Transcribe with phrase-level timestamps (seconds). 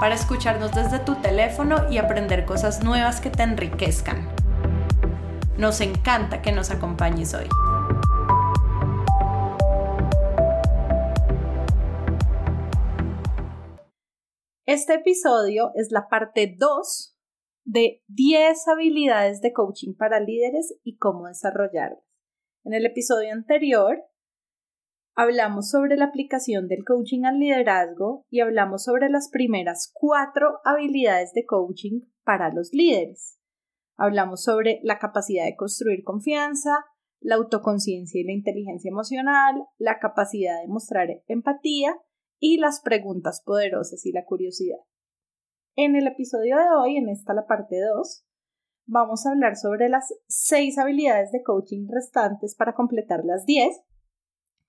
[0.00, 4.28] para escucharnos desde tu teléfono y aprender cosas nuevas que te enriquezcan.
[5.56, 7.46] Nos encanta que nos acompañes hoy.
[14.66, 17.16] Este episodio es la parte 2
[17.64, 22.04] de 10 habilidades de coaching para líderes y cómo desarrollarlas.
[22.64, 23.98] En el episodio anterior
[25.18, 31.32] hablamos sobre la aplicación del coaching al liderazgo y hablamos sobre las primeras cuatro habilidades
[31.32, 33.36] de coaching para los líderes.
[33.96, 36.84] Hablamos sobre la capacidad de construir confianza,
[37.18, 41.96] la autoconciencia y la inteligencia emocional, la capacidad de mostrar empatía
[42.38, 44.78] y las preguntas poderosas y la curiosidad.
[45.74, 48.24] En el episodio de hoy, en esta la parte 2,
[48.86, 53.82] vamos a hablar sobre las seis habilidades de coaching restantes para completar las 10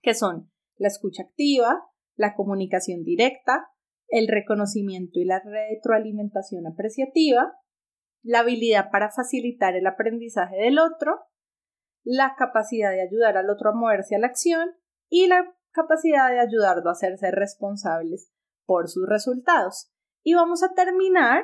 [0.01, 1.83] que son la escucha activa,
[2.15, 3.69] la comunicación directa,
[4.07, 7.53] el reconocimiento y la retroalimentación apreciativa,
[8.23, 11.19] la habilidad para facilitar el aprendizaje del otro,
[12.03, 14.69] la capacidad de ayudar al otro a moverse a la acción
[15.09, 18.31] y la capacidad de ayudarlo a hacerse responsables
[18.65, 19.91] por sus resultados.
[20.23, 21.43] Y vamos a terminar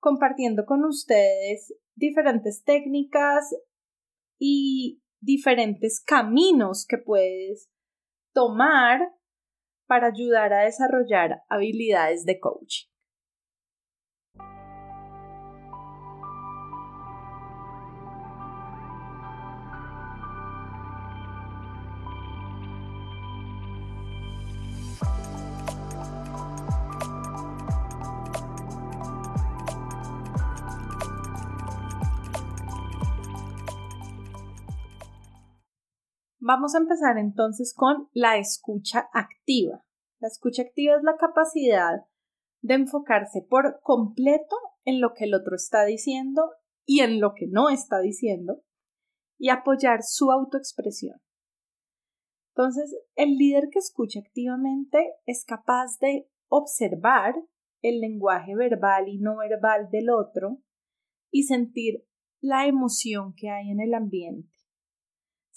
[0.00, 3.54] compartiendo con ustedes diferentes técnicas
[4.38, 7.68] y diferentes caminos que puedes
[8.32, 9.00] tomar
[9.86, 12.88] para ayudar a desarrollar habilidades de coaching.
[36.48, 39.84] Vamos a empezar entonces con la escucha activa.
[40.20, 42.06] La escucha activa es la capacidad
[42.62, 44.54] de enfocarse por completo
[44.84, 46.52] en lo que el otro está diciendo
[46.84, 48.62] y en lo que no está diciendo
[49.36, 51.20] y apoyar su autoexpresión.
[52.54, 57.34] Entonces, el líder que escucha activamente es capaz de observar
[57.82, 60.62] el lenguaje verbal y no verbal del otro
[61.28, 62.06] y sentir
[62.40, 64.55] la emoción que hay en el ambiente.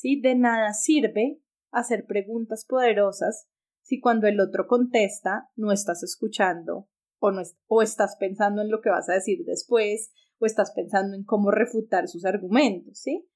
[0.01, 3.47] De nada sirve hacer preguntas poderosas
[3.81, 6.87] si cuando el otro contesta no estás escuchando
[7.19, 7.41] o, no
[7.81, 12.07] estás pensando en lo que vas a decir después o estás pensando en cómo refutar
[12.07, 13.27] sus argumentos, ¿sí?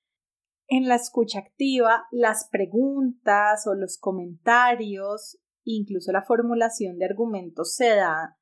[0.67, 7.89] En la escucha activa, las preguntas o los comentarios, incluso la formulación de argumentos se
[7.89, 8.37] da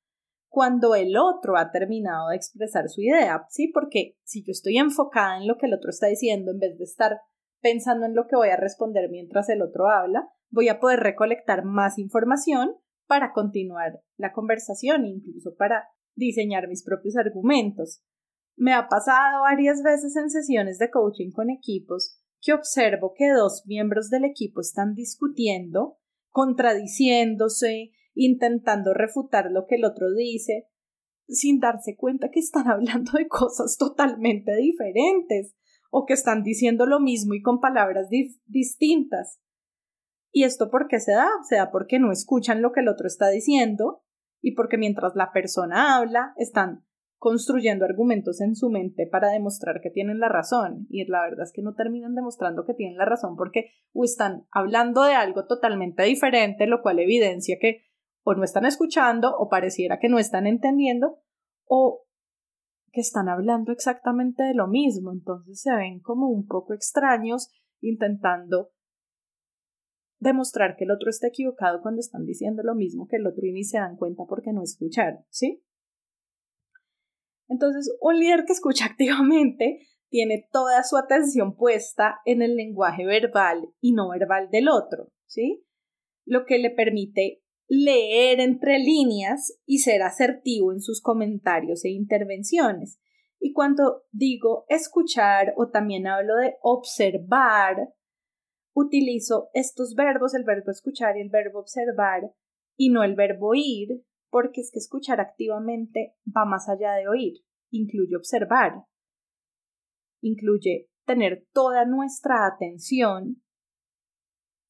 [0.48, 3.72] cuando el otro ha terminado de expresar su idea, ¿sí?
[3.74, 6.84] Porque si yo estoy enfocada en lo que el otro está diciendo en vez de
[6.84, 7.22] estar
[7.62, 11.64] pensando en lo que voy a responder mientras el otro habla, voy a poder recolectar
[11.64, 12.76] más información
[13.08, 18.04] para continuar la conversación, incluso para diseñar mis propios argumentos.
[18.56, 23.64] Me ha pasado varias veces en sesiones de coaching con equipos que observo que dos
[23.66, 25.98] miembros del equipo están discutiendo,
[26.30, 30.68] contradiciéndose, intentando refutar lo que el otro dice,
[31.28, 35.56] sin darse cuenta que están hablando de cosas totalmente diferentes
[35.92, 38.08] o que están diciendo lo mismo y con palabras
[38.46, 39.40] distintas.
[40.32, 41.28] ¿Y esto por qué se da?
[41.48, 44.02] Se da porque no escuchan lo que el otro está diciendo
[44.42, 46.86] y porque mientras la persona habla están
[47.18, 51.52] construyendo argumentos en su mente para demostrar que tienen la razón y la verdad es
[51.54, 56.02] que no terminan demostrando que tienen la razón porque o están hablando de algo totalmente
[56.04, 57.84] diferente, lo cual evidencia que
[58.24, 61.20] o no están escuchando o pareciera que no están entendiendo
[61.66, 62.06] o
[62.92, 67.50] que están hablando exactamente de lo mismo, entonces se ven como un poco extraños
[67.80, 68.72] intentando
[70.20, 73.54] demostrar que el otro está equivocado cuando están diciendo lo mismo que el otro y
[73.54, 75.64] ni se dan cuenta porque no escucharon, ¿sí?
[77.48, 83.74] Entonces, un líder que escucha activamente tiene toda su atención puesta en el lenguaje verbal
[83.80, 85.66] y no verbal del otro, ¿sí?
[86.26, 87.41] Lo que le permite
[87.74, 93.00] leer entre líneas y ser asertivo en sus comentarios e intervenciones.
[93.40, 97.94] Y cuando digo escuchar o también hablo de observar,
[98.76, 102.34] utilizo estos verbos, el verbo escuchar y el verbo observar,
[102.76, 107.36] y no el verbo ir, porque es que escuchar activamente va más allá de oír,
[107.70, 108.84] incluye observar,
[110.20, 113.42] incluye tener toda nuestra atención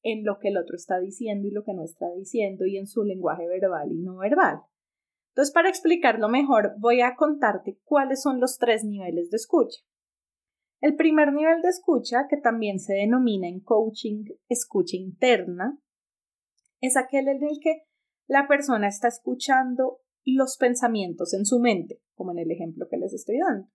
[0.03, 2.88] en lo que el otro está diciendo y lo que no está diciendo y en
[2.88, 4.62] su lenguaje verbal y no verbal.
[5.31, 9.80] Entonces, para explicarlo mejor, voy a contarte cuáles son los tres niveles de escucha.
[10.81, 15.80] El primer nivel de escucha, que también se denomina en coaching escucha interna,
[16.81, 17.83] es aquel en el que
[18.27, 23.13] la persona está escuchando los pensamientos en su mente, como en el ejemplo que les
[23.13, 23.69] estoy dando.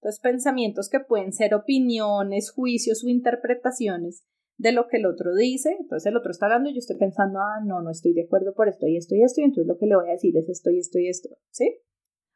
[0.00, 4.24] Entonces, pensamientos que pueden ser opiniones, juicios o interpretaciones
[4.62, 5.76] de lo que el otro dice.
[5.78, 8.54] Entonces, el otro está hablando y yo estoy pensando, ah, no, no estoy de acuerdo
[8.54, 10.48] por esto y esto y esto, y entonces lo que le voy a decir es
[10.48, 11.80] esto y esto y esto, ¿sí?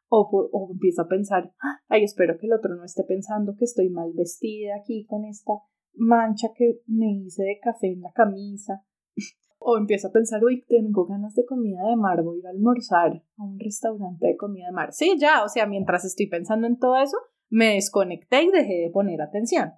[0.09, 1.53] O, o empiezo a pensar,
[1.89, 5.53] ay, espero que el otro no esté pensando que estoy mal vestida aquí con esta
[5.95, 8.83] mancha que me hice de café en la camisa.
[9.59, 13.43] O empiezo a pensar, uy, tengo ganas de comida de mar, voy a almorzar a
[13.43, 14.93] un restaurante de comida de mar.
[14.93, 17.17] Sí, ya, o sea, mientras estoy pensando en todo eso,
[17.49, 19.73] me desconecté y dejé de poner atención.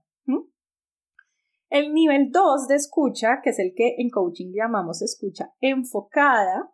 [1.70, 6.72] El nivel 2 de escucha, que es el que en coaching llamamos escucha enfocada,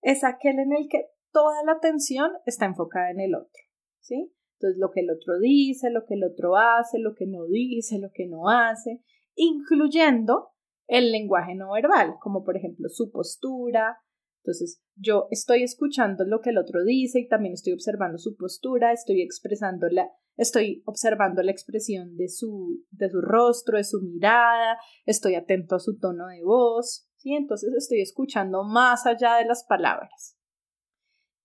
[0.00, 3.62] es aquel en el que toda la atención está enfocada en el otro,
[4.00, 4.32] ¿sí?
[4.58, 7.98] Entonces, lo que el otro dice, lo que el otro hace, lo que no dice,
[7.98, 9.00] lo que no hace,
[9.34, 10.50] incluyendo
[10.86, 13.98] el lenguaje no verbal, como por ejemplo su postura.
[14.42, 18.92] Entonces, yo estoy escuchando lo que el otro dice y también estoy observando su postura,
[18.92, 24.78] estoy expresando la, estoy observando la expresión de su, de su rostro, de su mirada,
[25.06, 27.34] estoy atento a su tono de voz, ¿sí?
[27.34, 30.36] Entonces estoy escuchando más allá de las palabras.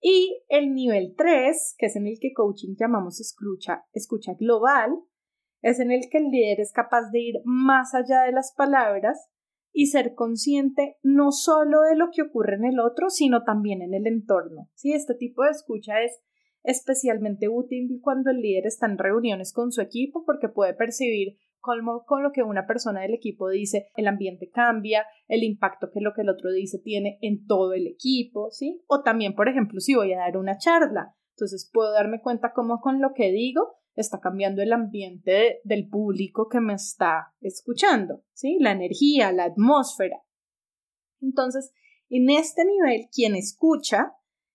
[0.01, 4.89] Y el nivel 3, que es en el que coaching llamamos escucha, escucha global,
[5.61, 9.29] es en el que el líder es capaz de ir más allá de las palabras
[9.79, 13.93] y ser consciente no solo de lo que ocurre en el otro, sino también en
[13.93, 14.71] el entorno.
[14.73, 14.91] ¿sí?
[14.91, 16.19] Este tipo de escucha es
[16.63, 22.05] especialmente útil cuando el líder está en reuniones con su equipo porque puede percibir cómo
[22.05, 26.15] con lo que una persona del equipo dice el ambiente cambia, el impacto que lo
[26.15, 28.81] que el otro dice tiene en todo el equipo, ¿sí?
[28.87, 32.79] O también, por ejemplo, si voy a dar una charla, entonces puedo darme cuenta cómo
[32.81, 38.57] con lo que digo está cambiando el ambiente del público que me está escuchando, ¿sí?
[38.59, 40.23] La energía, la atmósfera.
[41.21, 41.73] Entonces,
[42.09, 44.13] en este nivel, quien escucha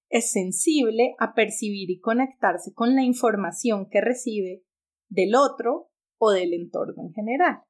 [0.09, 4.65] es sensible a percibir y conectarse con la información que recibe
[5.09, 7.63] del otro o del entorno en general.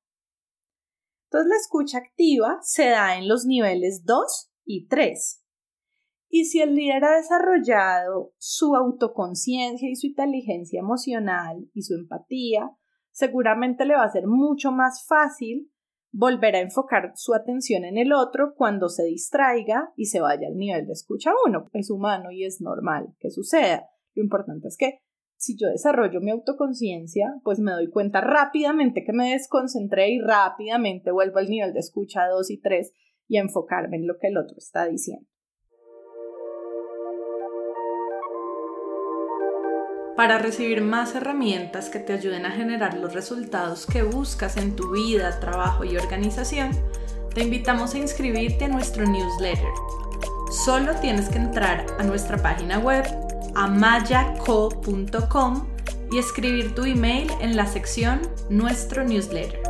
[1.25, 5.42] Entonces la escucha activa se da en los niveles 2 y 3.
[6.34, 12.70] Y si el líder ha desarrollado su autoconciencia y su inteligencia emocional y su empatía,
[13.11, 15.70] seguramente le va a ser mucho más fácil
[16.11, 20.56] volver a enfocar su atención en el otro cuando se distraiga y se vaya al
[20.56, 21.67] nivel de escucha uno.
[21.75, 23.90] Es humano y es normal que suceda.
[24.14, 25.00] Lo importante es que
[25.37, 31.11] si yo desarrollo mi autoconciencia, pues me doy cuenta rápidamente que me desconcentré y rápidamente
[31.11, 32.90] vuelvo al nivel de escucha 2 y 3
[33.29, 35.29] y a enfocarme en lo que el otro está diciendo.
[40.17, 44.91] Para recibir más herramientas que te ayuden a generar los resultados que buscas en tu
[44.91, 46.70] vida, trabajo y organización,
[47.35, 49.70] te invitamos a inscribirte a nuestro newsletter.
[50.50, 53.05] Solo tienes que entrar a nuestra página web
[53.55, 54.87] amayaco.com
[56.10, 58.20] y escribir tu email en la sección
[58.51, 59.63] Nuestro newsletter.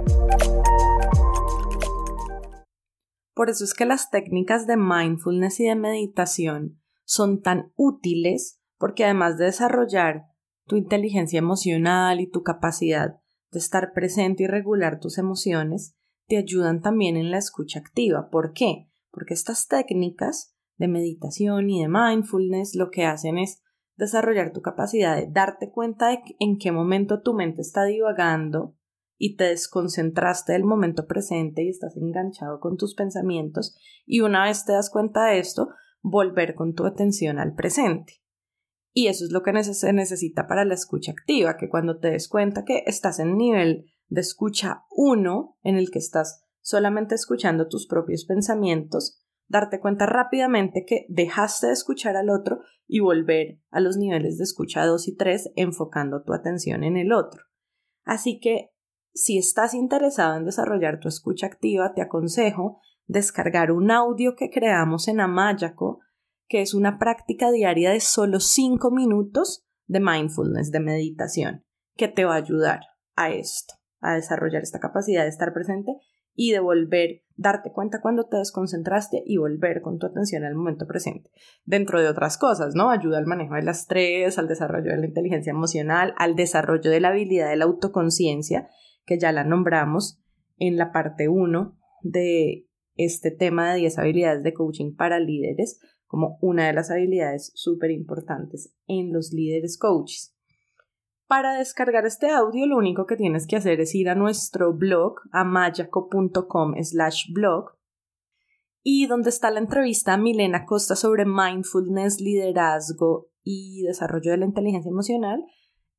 [3.33, 9.05] Por eso es que las técnicas de mindfulness y de meditación son tan útiles porque
[9.05, 10.32] además de desarrollar
[10.67, 16.81] tu inteligencia emocional y tu capacidad de estar presente y regular tus emociones te ayudan
[16.81, 18.31] también en la escucha activa.
[18.31, 18.89] ¿Por qué?
[19.11, 23.63] Porque estas técnicas de meditación y de mindfulness lo que hacen es
[23.97, 28.75] desarrollar tu capacidad de darte cuenta de en qué momento tu mente está divagando
[29.19, 33.77] y te desconcentraste del momento presente y estás enganchado con tus pensamientos
[34.07, 35.69] y una vez te das cuenta de esto,
[36.01, 38.22] volver con tu atención al presente.
[38.93, 42.29] Y eso es lo que se necesita para la escucha activa, que cuando te des
[42.29, 47.87] cuenta que estás en nivel de escucha 1, en el que estás solamente escuchando tus
[47.87, 49.19] propios pensamientos,
[49.49, 54.45] darte cuenta rápidamente que dejaste de escuchar al otro y volver a los niveles de
[54.45, 57.43] escucha 2 y 3 enfocando tu atención en el otro.
[58.05, 58.71] Así que
[59.15, 65.09] si estás interesado en desarrollar tu escucha activa, te aconsejo descargar un audio que creamos
[65.09, 66.01] en Amayaco
[66.53, 71.65] que es una práctica diaria de solo 5 minutos de mindfulness, de meditación,
[71.97, 72.81] que te va a ayudar
[73.17, 75.93] a esto, a desarrollar esta capacidad de estar presente
[76.35, 80.87] y de volver, darte cuenta cuando te desconcentraste y volver con tu atención al momento
[80.87, 81.31] presente.
[81.65, 82.91] Dentro de otras cosas, ¿no?
[82.91, 87.09] Ayuda al manejo del estrés, al desarrollo de la inteligencia emocional, al desarrollo de la
[87.09, 88.69] habilidad de la autoconciencia,
[89.07, 90.23] que ya la nombramos
[90.59, 95.81] en la parte 1 de este tema de 10 habilidades de coaching para líderes
[96.13, 100.37] como una de las habilidades súper importantes en los líderes coaches.
[101.27, 105.15] Para descargar este audio, lo único que tienes que hacer es ir a nuestro blog,
[105.33, 107.79] amayaco.com slash blog,
[108.83, 114.45] y donde está la entrevista a Milena Costa sobre mindfulness, liderazgo y desarrollo de la
[114.45, 115.43] inteligencia emocional,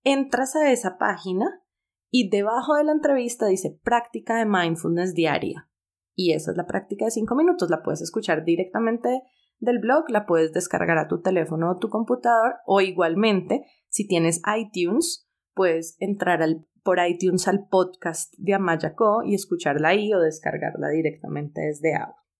[0.03, 1.63] entras a esa página
[2.12, 5.67] y debajo de la entrevista dice práctica de mindfulness diaria.
[6.13, 7.72] Y esa es la práctica de 5 minutos.
[7.72, 9.24] La puedes escuchar directamente
[9.63, 14.41] del blog, la puedes descargar a tu teléfono o tu computador o igualmente, si tienes
[14.58, 16.41] iTunes, puedes entrar
[16.84, 21.93] por iTunes al podcast de Amayaco y escucharla ahí o descargarla directamente desde,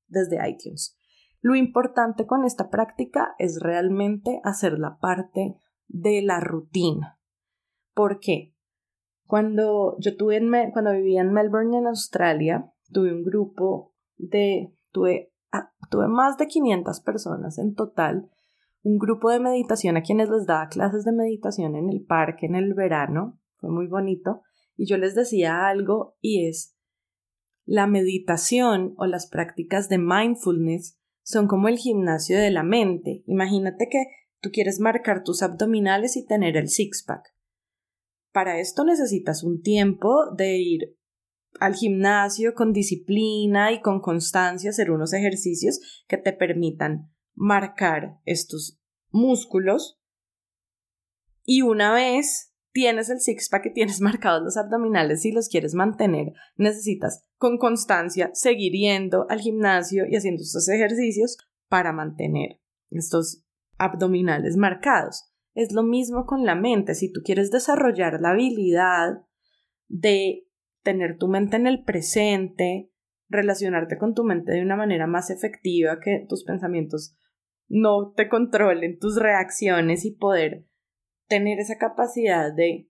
[0.08, 0.98] desde iTunes.
[1.42, 5.56] Lo importante con esta práctica es realmente hacer la parte
[5.88, 7.20] de la rutina.
[7.94, 8.54] ¿Por qué?
[9.26, 15.33] Cuando yo tuve en, cuando vivía en Melbourne, en Australia, tuve un grupo de, tuve,
[15.90, 18.30] tuve más de 500 personas en total,
[18.84, 22.56] un grupo de meditación a quienes les daba clases de meditación en el parque en
[22.56, 24.42] el verano, fue muy bonito,
[24.76, 26.76] y yo les decía algo y es,
[27.66, 33.24] la meditación o las prácticas de mindfulness son como el gimnasio de la mente.
[33.26, 34.04] Imagínate que
[34.42, 37.34] tú quieres marcar tus abdominales y tener el six-pack.
[38.34, 40.98] Para esto necesitas un tiempo de ir
[41.60, 48.80] al gimnasio con disciplina y con constancia, hacer unos ejercicios que te permitan marcar estos
[49.12, 50.00] músculos.
[51.46, 57.26] Y una vez tienes el six-pack tienes marcados los abdominales y los quieres mantener, necesitas
[57.38, 61.38] con constancia seguir yendo al gimnasio y haciendo estos ejercicios
[61.70, 63.44] para mantener estos
[63.78, 65.30] abdominales marcados.
[65.54, 66.96] Es lo mismo con la mente.
[66.96, 69.26] Si tú quieres desarrollar la habilidad
[69.88, 70.43] de
[70.84, 72.92] tener tu mente en el presente,
[73.30, 77.18] relacionarte con tu mente de una manera más efectiva, que tus pensamientos
[77.68, 80.68] no te controlen tus reacciones y poder
[81.28, 82.90] tener esa capacidad de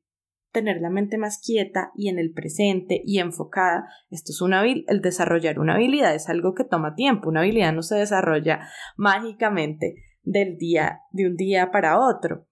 [0.51, 3.87] tener la mente más quieta y en el presente y enfocada.
[4.09, 7.29] Esto es una el desarrollar una habilidad es algo que toma tiempo.
[7.29, 12.47] Una habilidad no se desarrolla mágicamente del día de un día para otro.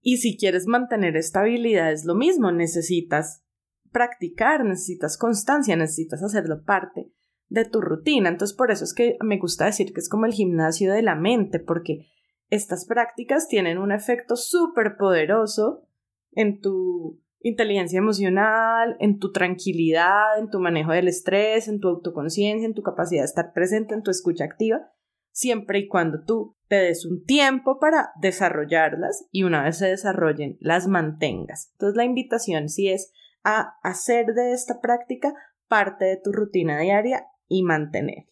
[0.00, 3.44] Y si quieres mantener estabilidad es lo mismo, necesitas
[3.92, 7.12] practicar, necesitas constancia, necesitas hacerlo parte
[7.48, 8.28] de tu rutina.
[8.28, 11.14] Entonces por eso es que me gusta decir que es como el gimnasio de la
[11.14, 12.06] mente, porque
[12.50, 15.86] estas prácticas tienen un efecto súper poderoso
[16.32, 22.66] en tu inteligencia emocional, en tu tranquilidad, en tu manejo del estrés, en tu autoconciencia,
[22.66, 24.92] en tu capacidad de estar presente, en tu escucha activa
[25.38, 30.56] siempre y cuando tú te des un tiempo para desarrollarlas y una vez se desarrollen,
[30.60, 31.70] las mantengas.
[31.74, 33.12] Entonces la invitación sí es
[33.44, 35.34] a hacer de esta práctica
[35.68, 38.24] parte de tu rutina diaria y mantenerla.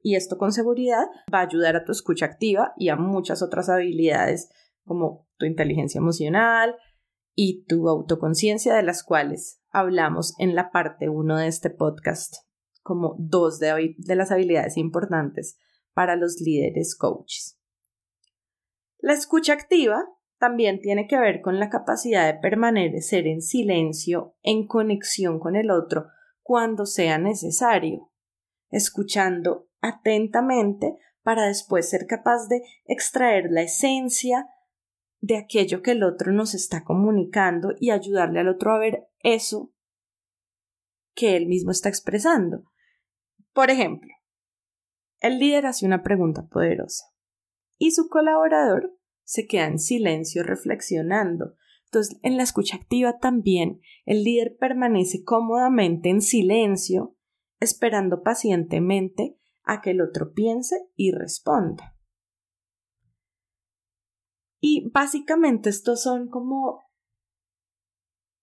[0.00, 3.68] Y esto con seguridad va a ayudar a tu escucha activa y a muchas otras
[3.68, 4.50] habilidades
[4.84, 6.76] como tu inteligencia emocional
[7.34, 12.36] y tu autoconciencia de las cuales hablamos en la parte 1 de este podcast
[12.82, 15.58] como dos de, de las habilidades importantes
[15.92, 17.58] para los líderes coaches.
[18.98, 20.04] La escucha activa
[20.38, 25.70] también tiene que ver con la capacidad de permanecer en silencio, en conexión con el
[25.70, 26.06] otro,
[26.42, 28.10] cuando sea necesario,
[28.70, 34.46] escuchando atentamente para después ser capaz de extraer la esencia
[35.20, 39.72] de aquello que el otro nos está comunicando y ayudarle al otro a ver eso
[41.14, 42.70] que él mismo está expresando.
[43.52, 44.12] Por ejemplo,
[45.20, 47.06] el líder hace una pregunta poderosa
[47.78, 48.95] y su colaborador
[49.26, 51.56] se queda en silencio reflexionando.
[51.86, 57.16] Entonces, en la escucha activa también, el líder permanece cómodamente en silencio,
[57.60, 61.96] esperando pacientemente a que el otro piense y responda.
[64.60, 66.84] Y básicamente estos son como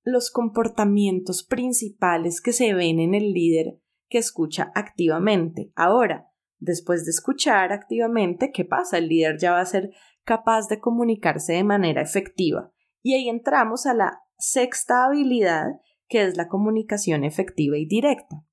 [0.03, 5.71] los comportamientos principales que se ven en el líder que escucha activamente.
[5.75, 6.33] Ahora,
[6.65, 8.97] Después de escuchar activamente, ¿qué pasa?
[8.97, 9.91] El líder ya va a ser
[10.23, 12.71] capaz de comunicarse de manera efectiva.
[13.01, 15.65] Y ahí entramos a la sexta habilidad,
[16.07, 18.45] que es la comunicación efectiva y directa.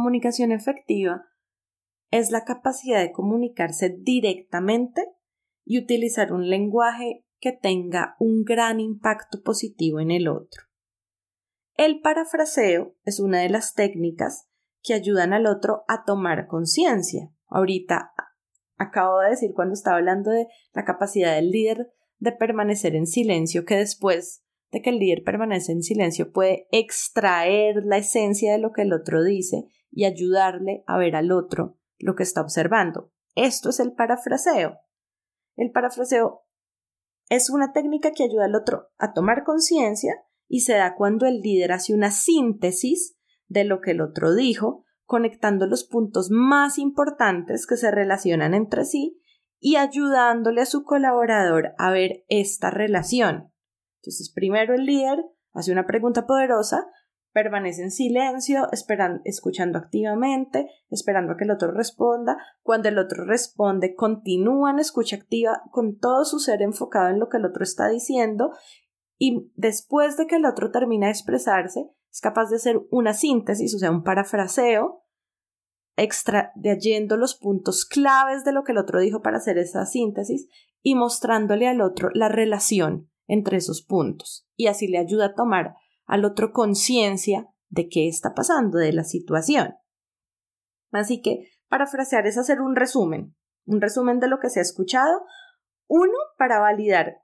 [0.00, 1.26] Comunicación efectiva
[2.10, 5.04] es la capacidad de comunicarse directamente
[5.62, 10.62] y utilizar un lenguaje que tenga un gran impacto positivo en el otro.
[11.76, 14.48] El parafraseo es una de las técnicas
[14.82, 17.30] que ayudan al otro a tomar conciencia.
[17.48, 18.14] Ahorita
[18.78, 23.66] acabo de decir cuando estaba hablando de la capacidad del líder de permanecer en silencio,
[23.66, 28.72] que después de que el líder permanece en silencio puede extraer la esencia de lo
[28.72, 33.12] que el otro dice y ayudarle a ver al otro lo que está observando.
[33.34, 34.78] Esto es el parafraseo.
[35.56, 36.44] El parafraseo
[37.28, 40.14] es una técnica que ayuda al otro a tomar conciencia
[40.48, 43.16] y se da cuando el líder hace una síntesis
[43.46, 48.84] de lo que el otro dijo, conectando los puntos más importantes que se relacionan entre
[48.84, 49.20] sí
[49.60, 53.52] y ayudándole a su colaborador a ver esta relación.
[54.00, 55.18] Entonces, primero el líder
[55.52, 56.86] hace una pregunta poderosa,
[57.32, 62.38] permanece en silencio, esperando, escuchando activamente, esperando a que el otro responda.
[62.62, 67.28] Cuando el otro responde, continúa en escucha activa con todo su ser enfocado en lo
[67.28, 68.52] que el otro está diciendo
[69.22, 73.74] y después de que el otro termina de expresarse, es capaz de hacer una síntesis,
[73.74, 75.04] o sea, un parafraseo,
[75.96, 80.48] extrayendo los puntos claves de lo que el otro dijo para hacer esa síntesis
[80.82, 84.48] y mostrándole al otro la relación entre esos puntos.
[84.56, 85.74] Y así le ayuda a tomar
[86.10, 89.76] al otro conciencia de qué está pasando, de la situación.
[90.90, 95.24] Así que parafrasear es hacer un resumen, un resumen de lo que se ha escuchado,
[95.86, 97.22] uno para validar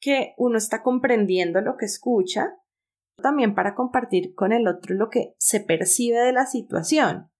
[0.00, 2.56] que uno está comprendiendo lo que escucha,
[3.22, 7.30] también para compartir con el otro lo que se percibe de la situación.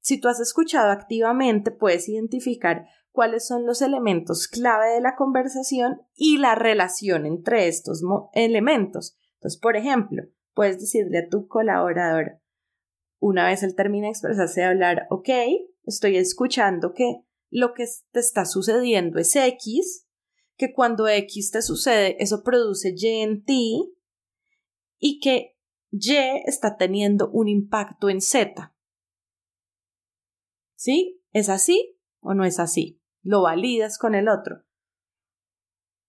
[0.00, 6.02] Si tú has escuchado activamente, puedes identificar cuáles son los elementos clave de la conversación
[6.14, 8.02] y la relación entre estos
[8.34, 9.16] elementos.
[9.42, 10.22] Entonces, por ejemplo,
[10.54, 12.40] puedes decirle a tu colaborador,
[13.18, 15.28] una vez él termina de expresarse de hablar, ok,
[15.82, 20.06] estoy escuchando que lo que te está sucediendo es X,
[20.56, 23.96] que cuando X te sucede, eso produce Y en ti,
[25.00, 25.56] y que
[25.90, 26.14] Y
[26.46, 28.72] está teniendo un impacto en Z.
[30.76, 31.20] ¿Sí?
[31.32, 33.02] ¿Es así o no es así?
[33.22, 34.62] Lo validas con el otro.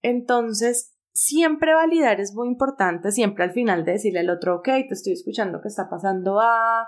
[0.03, 4.93] Entonces, siempre validar es muy importante, siempre al final de decirle al otro, ok, te
[4.93, 6.87] estoy escuchando que está pasando A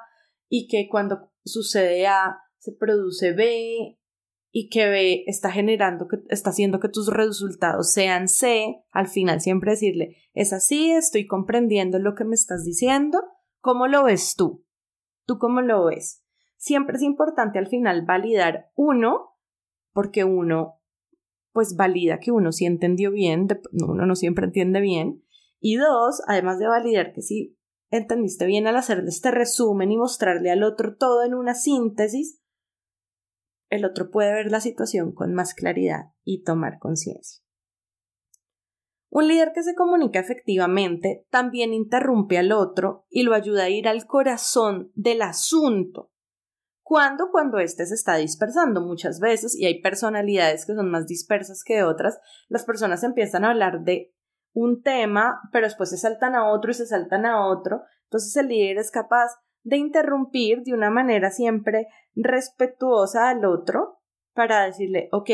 [0.50, 4.00] y que cuando sucede A se produce B
[4.52, 9.42] y que B está generando, que está haciendo que tus resultados sean C, al final
[9.42, 13.22] siempre decirle, es así, estoy comprendiendo lo que me estás diciendo,
[13.60, 14.66] ¿cómo lo ves tú?
[15.26, 16.24] ¿Tú cómo lo ves?
[16.58, 19.36] Siempre es importante al final validar uno,
[19.92, 20.82] porque uno
[21.56, 25.24] pues valida que uno sí entendió bien, uno no siempre entiende bien,
[25.62, 27.58] y dos, además de validar que sí
[27.89, 32.41] entendiste bien al hacerle este resumen y mostrarle al otro todo en una síntesis,
[33.70, 37.41] el otro puede ver la situación con más claridad y tomar conciencia.
[39.10, 43.88] Un líder que se comunica efectivamente también interrumpe al otro y lo ayuda a ir
[43.88, 46.12] al corazón del asunto
[46.88, 47.32] ¿Cuándo?
[47.32, 51.82] Cuando éste se está dispersando muchas veces y hay personalidades que son más dispersas que
[51.84, 54.13] otras, las personas empiezan a hablar de
[54.54, 57.82] un tema, pero después se saltan a otro y se saltan a otro.
[58.04, 59.32] Entonces el líder es capaz
[59.63, 64.04] de interrumpir de una manera siempre respetuosa al otro
[64.36, 65.32] para decirle, ok,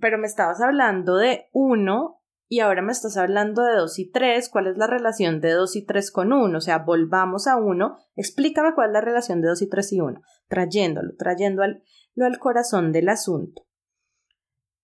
[0.00, 2.19] pero me estabas hablando de uno
[2.52, 5.76] y ahora me estás hablando de 2 y 3, ¿cuál es la relación de 2
[5.76, 6.58] y 3 con 1?
[6.58, 10.00] O sea, volvamos a 1, explícame cuál es la relación de 2 y 3 y
[10.00, 11.84] 1, trayéndolo, trayendo al,
[12.20, 13.62] al corazón del asunto.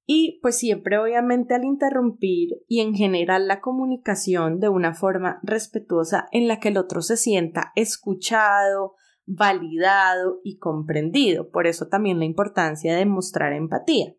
[0.06, 6.28] Y pues siempre obviamente al interrumpir y en general la comunicación de una forma respetuosa
[6.30, 11.50] en la que el otro se sienta escuchado, validado y comprendido.
[11.50, 14.14] Por eso también la importancia de mostrar empatía.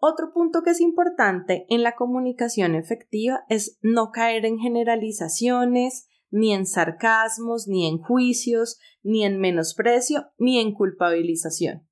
[0.00, 6.52] Otro punto que es importante en la comunicación efectiva es no caer en generalizaciones, ni
[6.54, 11.88] en sarcasmos, ni en juicios, ni en menosprecio, ni en culpabilización.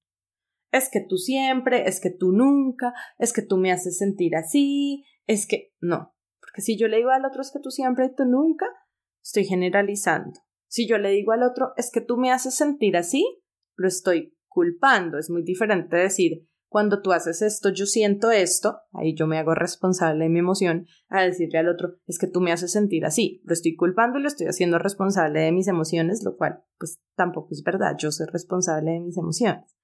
[0.71, 5.05] Es que tú siempre, es que tú nunca, es que tú me haces sentir así,
[5.27, 6.15] es que no.
[6.41, 8.67] Porque si yo le digo al otro es que tú siempre y tú nunca,
[9.23, 10.41] estoy generalizando.
[10.69, 13.43] Si yo le digo al otro es que tú me haces sentir así,
[13.75, 15.19] lo estoy culpando.
[15.19, 19.55] Es muy diferente decir cuando tú haces esto, yo siento esto, ahí yo me hago
[19.55, 23.41] responsable de mi emoción, a decirle al otro, es que tú me haces sentir así,
[23.47, 27.49] lo estoy culpando y lo estoy haciendo responsable de mis emociones, lo cual pues tampoco
[27.53, 29.75] es verdad, yo soy responsable de mis emociones.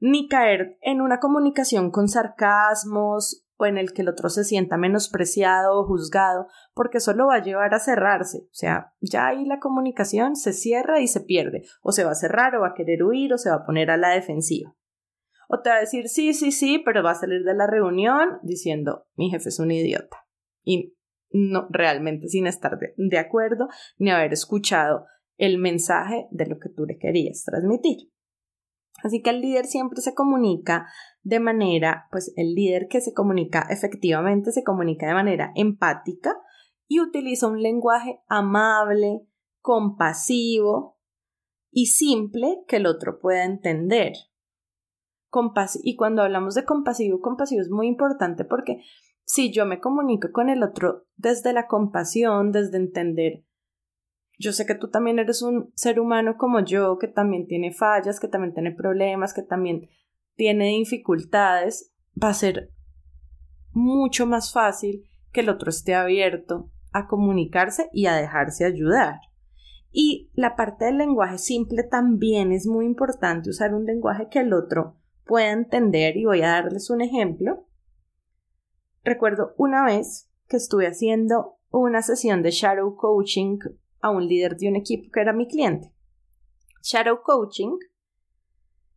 [0.00, 4.78] Ni caer en una comunicación con sarcasmos o en el que el otro se sienta
[4.78, 8.38] menospreciado o juzgado, porque eso lo va a llevar a cerrarse.
[8.38, 12.14] O sea, ya ahí la comunicación se cierra y se pierde, o se va a
[12.14, 14.74] cerrar o va a querer huir o se va a poner a la defensiva.
[15.52, 18.38] O te va a decir sí, sí, sí, pero va a salir de la reunión
[18.42, 20.16] diciendo mi jefe es un idiota.
[20.64, 20.94] Y
[21.32, 26.68] no realmente sin estar de, de acuerdo ni haber escuchado el mensaje de lo que
[26.68, 28.10] tú le querías transmitir.
[29.02, 30.86] Así que el líder siempre se comunica
[31.22, 36.34] de manera, pues el líder que se comunica efectivamente se comunica de manera empática
[36.86, 39.26] y utiliza un lenguaje amable,
[39.60, 40.98] compasivo
[41.72, 44.12] y simple que el otro pueda entender.
[45.82, 48.82] Y cuando hablamos de compasivo, compasivo es muy importante porque
[49.24, 53.44] si yo me comunico con el otro desde la compasión, desde entender
[54.40, 58.18] yo sé que tú también eres un ser humano como yo, que también tiene fallas,
[58.18, 59.90] que también tiene problemas, que también
[60.34, 62.70] tiene dificultades, va a ser
[63.72, 69.20] mucho más fácil que el otro esté abierto a comunicarse y a dejarse ayudar.
[69.92, 74.54] Y la parte del lenguaje simple también es muy importante usar un lenguaje que el
[74.54, 74.96] otro
[75.30, 77.64] pueda entender y voy a darles un ejemplo.
[79.04, 83.58] Recuerdo una vez que estuve haciendo una sesión de shadow coaching
[84.00, 85.94] a un líder de un equipo que era mi cliente.
[86.82, 87.78] Shadow coaching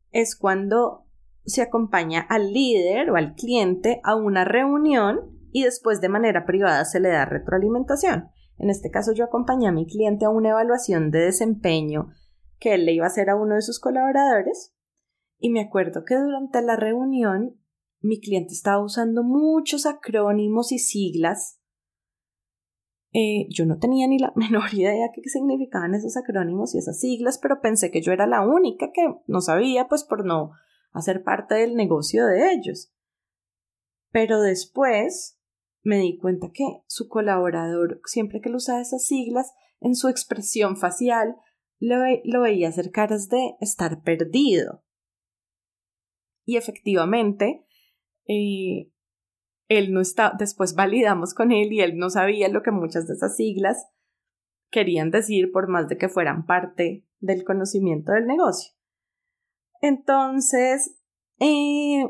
[0.09, 1.05] es cuando
[1.45, 6.83] se acompaña al líder o al cliente a una reunión y después de manera privada
[6.83, 8.29] se le da retroalimentación.
[8.57, 12.09] En este caso yo acompañé a mi cliente a una evaluación de desempeño
[12.57, 14.72] que él le iba a hacer a uno de sus colaboradores
[15.43, 17.59] y me acuerdo que durante la reunión
[17.99, 21.59] mi cliente estaba usando muchos acrónimos y siglas
[23.11, 27.39] eh, yo no tenía ni la menor idea qué significaban esos acrónimos y esas siglas,
[27.41, 30.51] pero pensé que yo era la única que no sabía, pues por no
[30.93, 32.93] hacer parte del negocio de ellos.
[34.11, 35.37] Pero después
[35.83, 39.51] me di cuenta que su colaborador, siempre que lo usaba esas siglas,
[39.81, 41.35] en su expresión facial,
[41.79, 44.83] lo, lo veía hacer caras de estar perdido.
[46.45, 47.63] Y efectivamente,
[48.27, 48.91] eh,
[49.69, 53.13] él no está, después validamos con él y él no sabía lo que muchas de
[53.13, 53.87] esas siglas
[54.69, 58.73] querían decir por más de que fueran parte del conocimiento del negocio.
[59.81, 60.95] Entonces,
[61.39, 62.05] eh,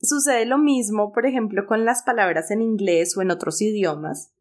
[0.00, 4.32] sucede lo mismo, por ejemplo, con las palabras en inglés o en otros idiomas.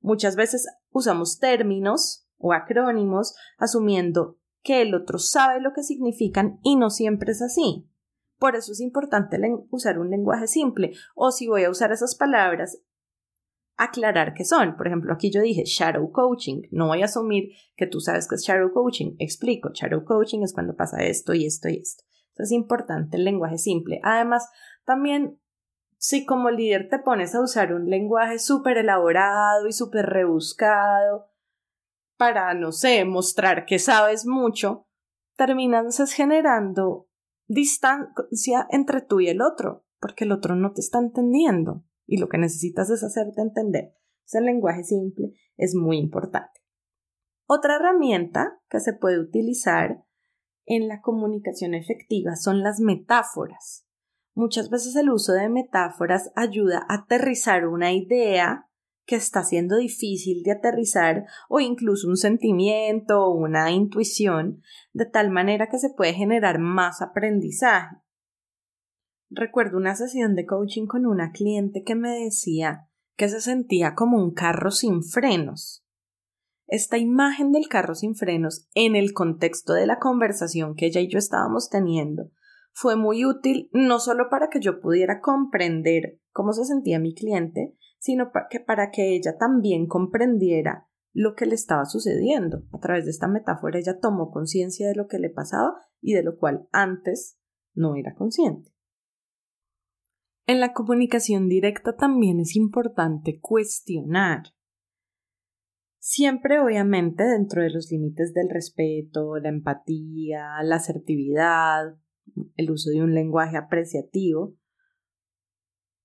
[0.00, 6.76] Muchas veces usamos términos o acrónimos asumiendo que el otro sabe lo que significan y
[6.76, 7.88] no siempre es así.
[8.38, 9.38] Por eso es importante
[9.70, 10.92] usar un lenguaje simple.
[11.14, 12.80] O si voy a usar esas palabras,
[13.76, 14.76] aclarar qué son.
[14.76, 16.62] Por ejemplo, aquí yo dije shadow coaching.
[16.70, 19.16] No voy a asumir que tú sabes qué es shadow coaching.
[19.18, 22.04] Explico, shadow coaching es cuando pasa esto y esto y esto.
[22.30, 24.00] Entonces es importante el lenguaje simple.
[24.04, 24.48] Además,
[24.84, 25.40] también
[25.96, 31.32] si como líder te pones a usar un lenguaje súper elaborado y súper rebuscado
[32.16, 34.86] para, no sé, mostrar que sabes mucho,
[35.36, 37.07] terminas generando
[37.48, 42.28] distancia entre tú y el otro, porque el otro no te está entendiendo y lo
[42.28, 43.94] que necesitas es hacerte entender.
[44.24, 46.60] Ese lenguaje simple es muy importante.
[47.46, 50.04] Otra herramienta que se puede utilizar
[50.66, 53.86] en la comunicación efectiva son las metáforas.
[54.34, 58.67] Muchas veces el uso de metáforas ayuda a aterrizar una idea
[59.08, 64.60] que está siendo difícil de aterrizar o incluso un sentimiento o una intuición,
[64.92, 67.96] de tal manera que se puede generar más aprendizaje.
[69.30, 74.18] Recuerdo una sesión de coaching con una cliente que me decía que se sentía como
[74.18, 75.86] un carro sin frenos.
[76.66, 81.08] Esta imagen del carro sin frenos en el contexto de la conversación que ella y
[81.08, 82.30] yo estábamos teniendo
[82.72, 87.74] fue muy útil no solo para que yo pudiera comprender cómo se sentía mi cliente,
[87.98, 92.62] sino que para que ella también comprendiera lo que le estaba sucediendo.
[92.72, 96.22] A través de esta metáfora ella tomó conciencia de lo que le pasaba y de
[96.22, 97.38] lo cual antes
[97.74, 98.72] no era consciente.
[100.46, 104.44] En la comunicación directa también es importante cuestionar.
[105.98, 111.98] Siempre, obviamente, dentro de los límites del respeto, la empatía, la asertividad,
[112.54, 114.54] el uso de un lenguaje apreciativo,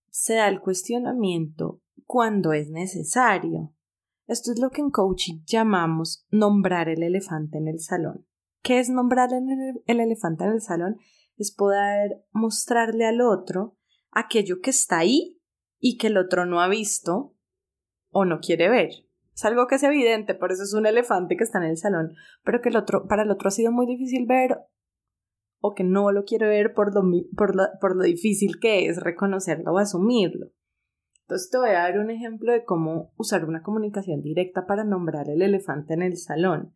[0.10, 3.74] se da el cuestionamiento cuando es necesario.
[4.28, 8.26] Esto es lo que en coaching llamamos nombrar el elefante en el salón.
[8.62, 10.98] ¿Qué es nombrar el, elefante en el salón?
[11.38, 13.78] Es poder mostrarle al otro
[14.12, 15.42] aquello que está ahí
[15.80, 17.36] y que el otro no ha visto
[18.12, 18.92] o no quiere ver.
[19.36, 22.14] Es algo que es evidente, por eso es un elefante que está en el salón,
[22.44, 24.60] pero que el otro, para el otro ha sido muy difícil ver
[25.60, 27.02] o que no lo quiere ver por lo,
[27.36, 30.52] por por lo difícil que es reconocerlo o asumirlo.
[31.24, 35.30] Entonces te voy a dar un ejemplo de cómo usar una comunicación directa para nombrar
[35.30, 36.76] el elefante en el salón.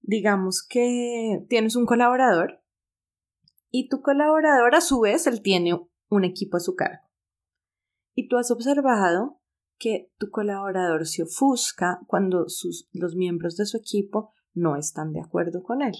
[0.00, 2.60] Digamos que tienes un colaborador
[3.70, 7.02] y tu colaborador a su vez él tiene un equipo a su cargo.
[8.14, 9.40] Y tú has observado
[9.78, 15.20] que tu colaborador se ofusca cuando sus, los miembros de su equipo no están de
[15.20, 15.94] acuerdo con él.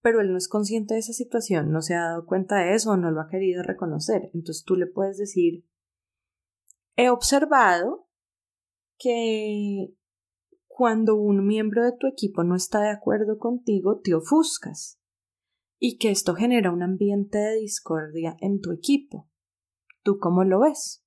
[0.00, 2.96] Pero él no es consciente de esa situación, no se ha dado cuenta de eso
[2.96, 4.30] no lo ha querido reconocer.
[4.32, 5.64] Entonces tú le puedes decir,
[6.96, 8.08] he observado
[8.98, 9.94] que
[10.66, 15.00] cuando un miembro de tu equipo no está de acuerdo contigo, te ofuscas
[15.78, 19.28] y que esto genera un ambiente de discordia en tu equipo.
[20.02, 21.04] ¿Tú cómo lo ves?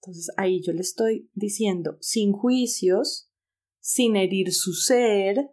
[0.00, 3.30] Entonces ahí yo le estoy diciendo sin juicios,
[3.80, 5.50] sin herir su ser,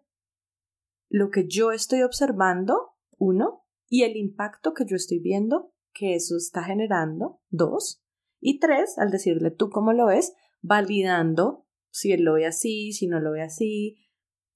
[1.12, 6.38] lo que yo estoy observando, uno, y el impacto que yo estoy viendo que eso
[6.38, 8.02] está generando, dos,
[8.40, 13.08] y tres, al decirle tú cómo lo ves, validando si él lo ve así, si
[13.08, 13.98] no lo ve así,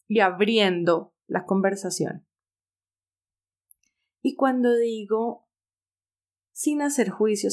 [0.07, 2.25] y abriendo la conversación.
[4.21, 5.49] Y cuando digo
[6.53, 7.49] sin hacer juicio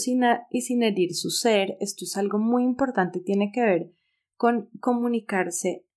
[0.49, 3.93] y sin herir su ser, esto es algo muy importante, tiene que ver
[4.37, 5.89] con comunicarse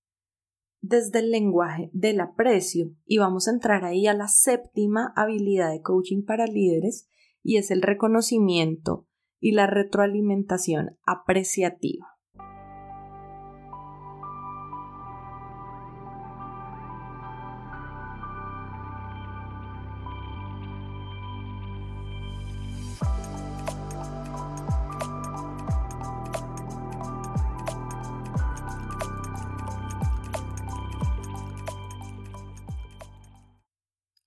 [0.88, 5.82] desde el lenguaje del aprecio y vamos a entrar ahí a la séptima habilidad de
[5.82, 7.08] coaching para líderes
[7.42, 9.06] y es el reconocimiento
[9.40, 12.15] y la retroalimentación apreciativa.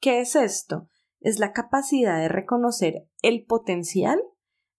[0.10, 0.90] ¿Qué es esto?
[1.20, 4.20] Es la capacidad de reconocer el potencial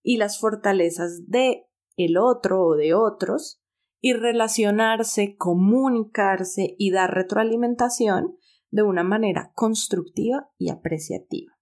[0.03, 3.63] y las fortalezas de el otro o de otros
[4.01, 8.39] y relacionarse, comunicarse y dar retroalimentación
[8.73, 11.53] de una manera constructiva y apreciativa.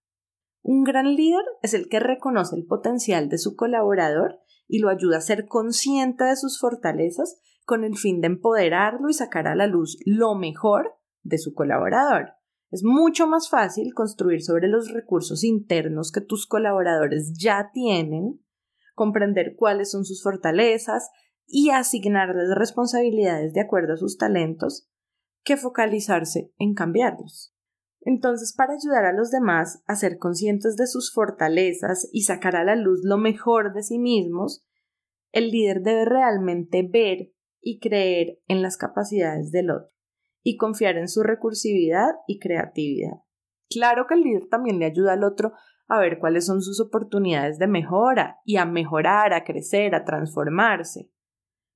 [0.63, 5.19] Un gran líder es el que reconoce el potencial de su colaborador y lo ayuda
[5.19, 9.67] a ser consciente de sus fortalezas con el fin de empoderarlo y sacar a la
[9.67, 12.38] luz lo mejor de su colaborador.
[12.71, 18.45] Es mucho más fácil construir sobre los recursos internos que tus colaboradores ya tienen,
[18.95, 21.11] comprender cuáles son sus fortalezas
[21.47, 24.87] y asignarles responsabilidades de acuerdo a sus talentos,
[25.45, 27.55] que focalizarse en cambiarlos.
[28.03, 32.65] Entonces, para ayudar a los demás a ser conscientes de sus fortalezas y sacar a
[32.65, 34.63] la luz lo mejor de sí mismos,
[35.33, 39.98] el líder debe realmente ver y creer en las capacidades del otro
[40.43, 43.23] y confiar en su recursividad y creatividad.
[43.71, 45.53] Claro que el líder también le ayuda al otro
[45.89, 51.11] a ver cuáles son sus oportunidades de mejora y a mejorar, a crecer, a transformarse.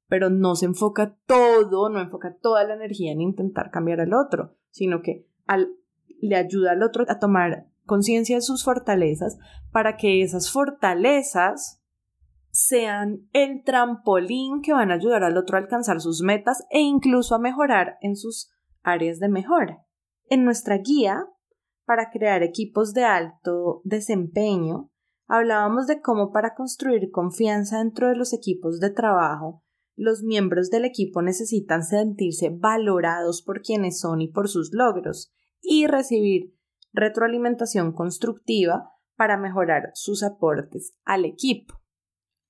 [0.06, 4.56] Pero no se enfoca todo, no enfoca toda la energía en intentar cambiar al otro,
[4.70, 5.26] sino que
[6.20, 9.38] le ayuda al otro a tomar conciencia de sus fortalezas
[9.72, 11.81] para que esas fortalezas
[12.52, 17.34] sean el trampolín que van a ayudar al otro a alcanzar sus metas e incluso
[17.34, 18.50] a mejorar en sus
[18.82, 19.84] áreas de mejora.
[20.28, 21.26] En nuestra guía
[21.84, 24.90] para crear equipos de alto desempeño,
[25.26, 29.64] hablábamos de cómo para construir confianza dentro de los equipos de trabajo,
[29.96, 35.86] los miembros del equipo necesitan sentirse valorados por quienes son y por sus logros y
[35.86, 36.54] recibir
[36.92, 41.81] retroalimentación constructiva para mejorar sus aportes al equipo.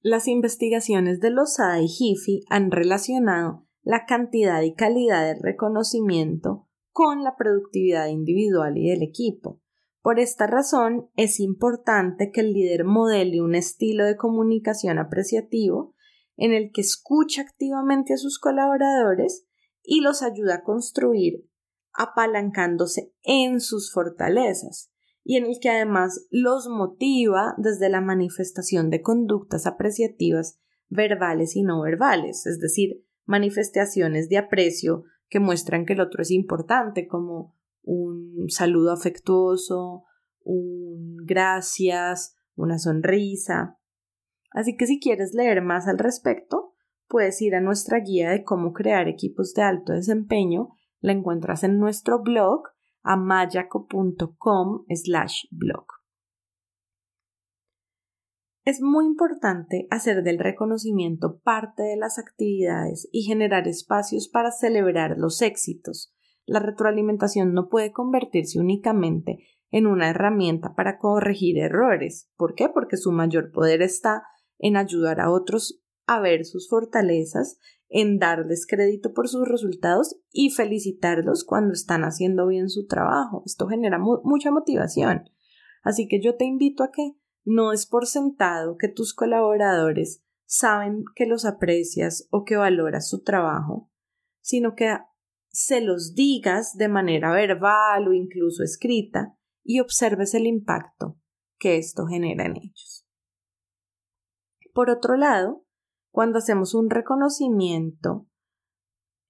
[0.05, 7.23] Las investigaciones de Lozada y Jiffy han relacionado la cantidad y calidad del reconocimiento con
[7.23, 9.61] la productividad individual y del equipo.
[10.01, 15.95] Por esta razón, es importante que el líder modele un estilo de comunicación apreciativo
[16.37, 19.47] en el que escucha activamente a sus colaboradores
[19.85, 21.49] y los ayuda a construir
[21.93, 24.92] apalancándose en sus fortalezas
[25.25, 30.59] y en el que además los motiva desde la manifestación de conductas apreciativas
[30.89, 36.31] verbales y no verbales, es decir, manifestaciones de aprecio que muestran que el otro es
[36.31, 40.05] importante, como un saludo afectuoso,
[40.45, 43.79] un gracias, una sonrisa.
[44.51, 46.75] Así que si quieres leer más al respecto,
[47.09, 50.77] puedes ir a nuestra guía de cómo crear equipos de alto desempeño.
[51.01, 52.63] La encuentras en nuestro blog
[53.03, 55.87] amayaco.com slash blog.
[58.65, 65.17] Es muy importante hacer del reconocimiento parte de las actividades y generar espacios para celebrar
[65.19, 66.15] los éxitos,
[66.47, 72.31] la retroalimentación no puede convertirse únicamente en una herramienta para corregir errores.
[72.37, 72.69] ¿Por qué?
[72.69, 74.25] Porque su mayor poder está
[74.59, 77.59] en ayudar a otros a ver sus fortalezas,
[77.93, 83.43] en darles crédito por sus resultados y felicitarlos cuando están haciendo bien su trabajo.
[83.45, 85.25] Esto genera mucha motivación.
[85.83, 87.13] Así que yo te invito a que
[87.45, 93.23] no es por sentado que tus colaboradores saben que los aprecias o que valoras su
[93.23, 93.91] trabajo,
[94.41, 94.97] sino que
[95.49, 101.19] se los digas de manera verbal o incluso escrita y observes el impacto
[101.59, 103.07] que esto genera en ellos.
[104.73, 105.67] Por otro lado,
[106.13, 108.29] cuando hacemos un reconocimiento,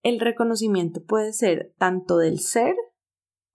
[0.03, 2.75] el reconocimiento puede ser tanto del ser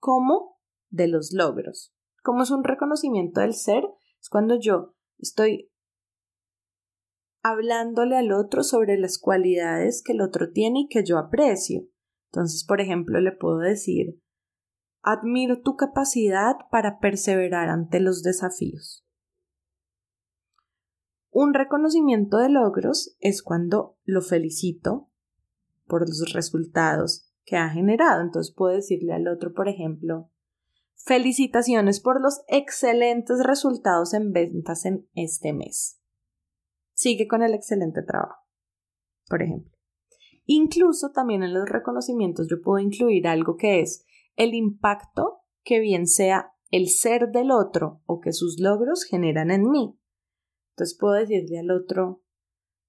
[0.00, 1.94] como de los logros.
[2.22, 3.84] ¿Cómo es un reconocimiento del ser?
[4.18, 5.70] Es cuando yo estoy
[7.42, 11.82] hablándole al otro sobre las cualidades que el otro tiene y que yo aprecio.
[12.32, 14.20] Entonces, por ejemplo, le puedo decir,
[15.02, 19.07] admiro tu capacidad para perseverar ante los desafíos.
[21.30, 25.08] Un reconocimiento de logros es cuando lo felicito
[25.86, 28.22] por los resultados que ha generado.
[28.22, 30.30] Entonces puedo decirle al otro, por ejemplo,
[30.96, 36.00] felicitaciones por los excelentes resultados en ventas en este mes.
[36.92, 38.44] Sigue con el excelente trabajo,
[39.28, 39.72] por ejemplo.
[40.44, 44.04] Incluso también en los reconocimientos yo puedo incluir algo que es
[44.36, 49.70] el impacto que bien sea el ser del otro o que sus logros generan en
[49.70, 49.97] mí.
[50.78, 52.22] Entonces puedo decirle al otro,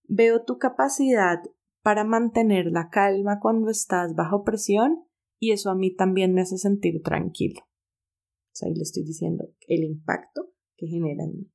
[0.04, 1.41] veo tu capacidad
[1.82, 5.08] para mantener la calma cuando estás bajo presión
[5.39, 7.62] y eso a mí también me hace sentir tranquilo.
[7.62, 11.52] O sea, ahí le estoy diciendo el impacto que genera en mí.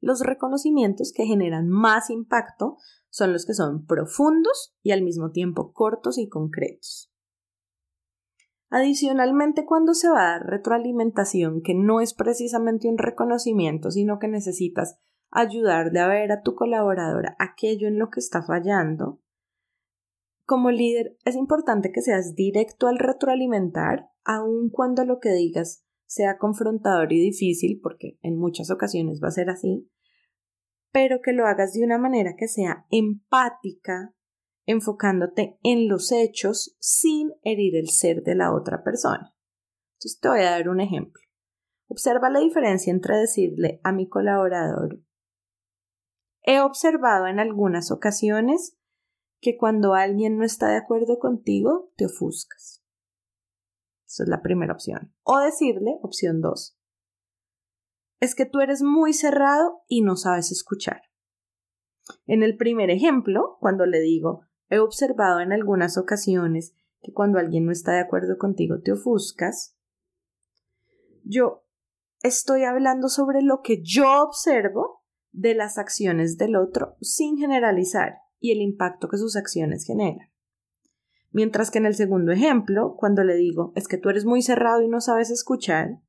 [0.00, 2.76] Los reconocimientos que generan más impacto
[3.10, 7.12] son los que son profundos y al mismo tiempo cortos y concretos.
[8.70, 14.28] Adicionalmente, cuando se va a dar retroalimentación que no es precisamente un reconocimiento, sino que
[14.28, 15.00] necesitas
[15.30, 19.20] ayudarle a ver a tu colaboradora aquello en lo que está fallando,
[20.48, 26.38] como líder es importante que seas directo al retroalimentar, aun cuando lo que digas sea
[26.38, 29.90] confrontador y difícil, porque en muchas ocasiones va a ser así,
[30.90, 34.14] pero que lo hagas de una manera que sea empática,
[34.64, 39.34] enfocándote en los hechos sin herir el ser de la otra persona.
[39.96, 41.20] Entonces te voy a dar un ejemplo.
[41.88, 45.02] Observa la diferencia entre decirle a mi colaborador,
[46.48, 48.76] he observado en algunas ocasiones
[49.40, 52.82] que cuando alguien no está de acuerdo contigo, te ofuscas.
[54.06, 55.14] Esa es la primera opción.
[55.22, 56.78] O decirle, opción 2,
[58.20, 61.02] es que tú eres muy cerrado y no sabes escuchar.
[62.26, 67.64] En el primer ejemplo, cuando le digo, He observado en algunas ocasiones que cuando alguien
[67.64, 69.76] no está de acuerdo contigo te ofuscas.
[71.24, 71.64] Yo
[72.22, 74.97] estoy hablando sobre lo que yo observo
[75.38, 80.30] de las acciones del otro sin generalizar y el impacto que sus acciones generan.
[81.30, 84.82] Mientras que en el segundo ejemplo, cuando le digo es que tú eres muy cerrado
[84.82, 86.00] y no sabes escuchar,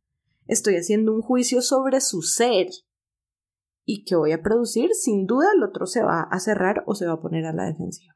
[0.48, 2.68] estoy haciendo un juicio sobre su ser
[3.86, 7.06] y que voy a producir, sin duda el otro se va a cerrar o se
[7.06, 8.16] va a poner a la defensiva.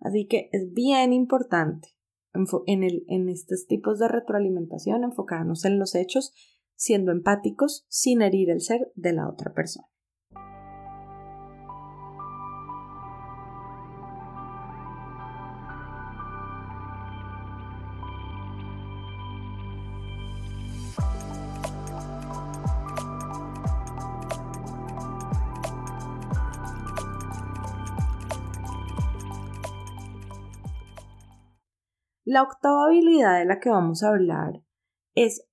[0.00, 1.88] Así que es bien importante
[2.34, 6.34] en, en estos tipos de retroalimentación enfocarnos en los hechos,
[6.76, 9.88] siendo empáticos sin herir el ser de la otra persona.
[32.26, 34.62] La octava habilidad de la que vamos a hablar
[35.14, 35.46] es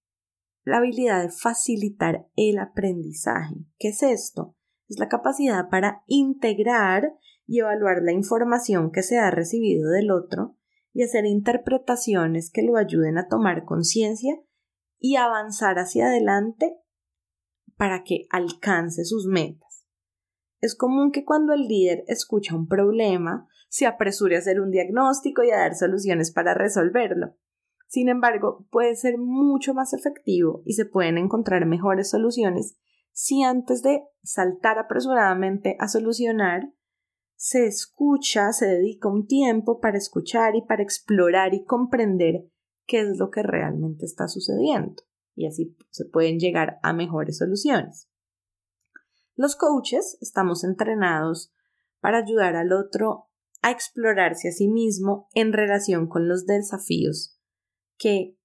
[0.64, 3.56] la habilidad de facilitar el aprendizaje.
[3.80, 4.56] ¿Qué es esto?
[4.88, 7.14] Es la capacidad para integrar
[7.48, 10.58] y evaluar la información que se ha recibido del otro
[10.94, 14.36] y hacer interpretaciones que lo ayuden a tomar conciencia
[15.00, 16.78] y avanzar hacia adelante
[17.76, 19.88] para que alcance sus metas.
[20.60, 25.44] Es común que cuando el líder escucha un problema se apresure a hacer un diagnóstico
[25.44, 27.36] y a dar soluciones para resolverlo.
[27.92, 32.78] Sin embargo, puede ser mucho más efectivo y se pueden encontrar mejores soluciones
[33.12, 36.72] si antes de saltar apresuradamente a solucionar,
[37.36, 42.50] se escucha, se dedica un tiempo para escuchar y para explorar y comprender
[42.88, 45.04] qué es lo que realmente está sucediendo.
[45.36, 48.10] Y así se pueden llegar a mejores soluciones.
[49.36, 51.54] Los coaches estamos entrenados
[52.00, 53.28] para ayudar al otro
[53.62, 57.38] a explorarse a sí mismo en relación con los desafíos
[58.02, 58.36] que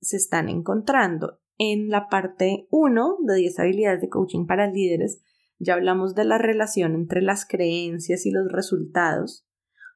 [0.00, 1.38] se están encontrando.
[1.58, 5.22] En la parte 1 de 10 habilidades de coaching para líderes
[5.58, 9.46] ya hablamos de la relación entre las creencias y los resultados.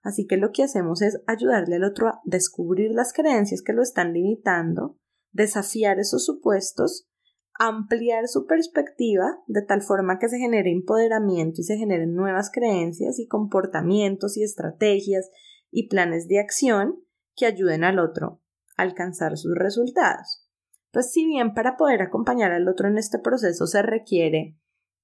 [0.03, 3.83] Así que lo que hacemos es ayudarle al otro a descubrir las creencias que lo
[3.83, 4.99] están limitando,
[5.33, 7.11] desafiar esos supuestos,
[7.59, 13.18] ampliar su perspectiva de tal forma que se genere empoderamiento y se generen nuevas creencias
[13.18, 15.31] y comportamientos y estrategias
[15.71, 17.05] y planes de acción
[17.37, 18.41] que ayuden al otro
[18.76, 20.49] a alcanzar sus resultados.
[20.93, 24.59] Pues si bien para poder acompañar al otro en este proceso se requiere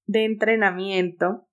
[0.06, 1.48] de entrenamiento,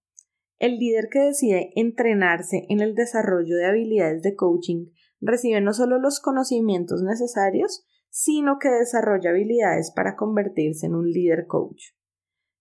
[0.59, 4.87] el líder que decide entrenarse en el desarrollo de habilidades de coaching
[5.19, 11.47] recibe no solo los conocimientos necesarios, sino que desarrolla habilidades para convertirse en un líder
[11.47, 11.93] coach.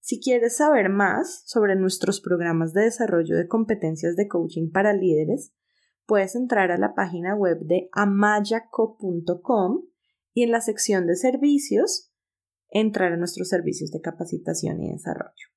[0.01, 5.53] Si quieres saber más sobre nuestros programas de desarrollo de competencias de coaching para líderes,
[6.07, 9.83] puedes entrar a la página web de amayaco.com
[10.35, 12.13] y en la sección de servicios
[12.69, 15.49] entrar a nuestros servicios de capacitación y desarrollo.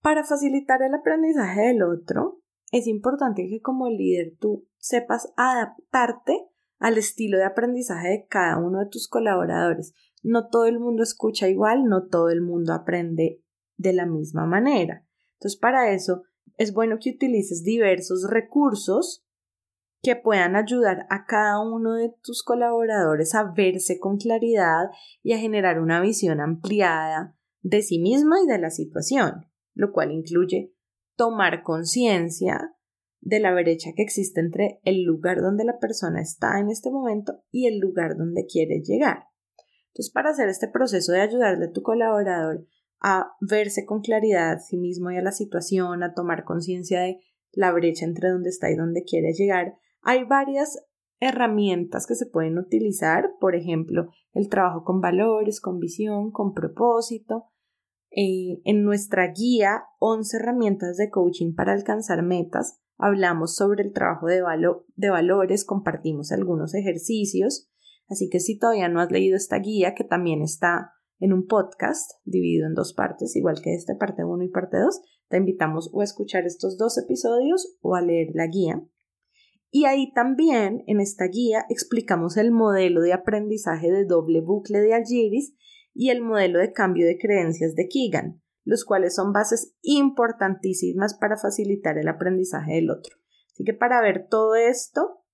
[0.00, 2.40] Para facilitar el aprendizaje del otro,
[2.70, 6.48] es importante que como líder tú sepas adaptarte
[6.78, 9.94] al estilo de aprendizaje de cada uno de tus colaboradores.
[10.22, 13.42] No todo el mundo escucha igual, no todo el mundo aprende
[13.76, 15.04] de la misma manera.
[15.34, 16.22] Entonces, para eso
[16.56, 19.24] es bueno que utilices diversos recursos
[20.02, 24.90] que puedan ayudar a cada uno de tus colaboradores a verse con claridad
[25.22, 30.10] y a generar una visión ampliada de sí misma y de la situación lo cual
[30.10, 30.74] incluye
[31.16, 32.74] tomar conciencia
[33.20, 37.44] de la brecha que existe entre el lugar donde la persona está en este momento
[37.52, 39.26] y el lugar donde quiere llegar.
[39.88, 42.66] Entonces, para hacer este proceso de ayudarle a tu colaborador
[43.00, 47.20] a verse con claridad a sí mismo y a la situación, a tomar conciencia de
[47.52, 50.78] la brecha entre donde está y donde quiere llegar, hay varias
[51.20, 57.46] herramientas que se pueden utilizar, por ejemplo, el trabajo con valores, con visión, con propósito,
[58.10, 64.26] eh, en nuestra guía 11 herramientas de coaching para alcanzar metas, hablamos sobre el trabajo
[64.26, 64.42] de,
[64.96, 67.68] de valores, compartimos algunos ejercicios,
[68.08, 72.12] así que si todavía no has leído esta guía, que también está en un podcast
[72.24, 76.04] dividido en dos partes, igual que este, parte 1 y parte 2, te invitamos a
[76.04, 78.82] escuchar estos dos episodios o a leer la guía.
[79.70, 84.94] Y ahí también, en esta guía, explicamos el modelo de aprendizaje de doble bucle de
[84.94, 85.54] Algiris
[85.92, 91.36] y el modelo de cambio de creencias de Keegan, los cuales son bases importantísimas para
[91.36, 93.16] facilitar el aprendizaje del otro.
[93.52, 95.24] Así que para ver todo esto,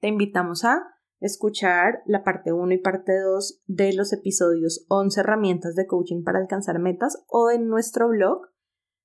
[0.00, 5.74] te invitamos a escuchar la parte 1 y parte 2 de los episodios 11 herramientas
[5.74, 8.42] de coaching para alcanzar metas o en nuestro blog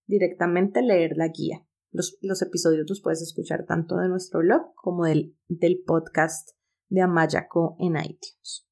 [0.05, 1.65] directamente leer la guía.
[1.91, 6.49] Los, episodios los puedes escuchar tanto de nuestro blog como del, del podcast
[6.89, 8.67] de Amayaco en iTunes.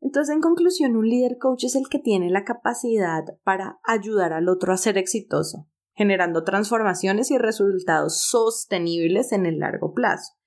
[0.00, 4.48] Entonces, en conclusión, un líder coach es el que tiene la capacidad para ayudar al
[4.48, 10.39] otro a ser exitoso, generando transformaciones y resultados sostenibles en el largo plazo.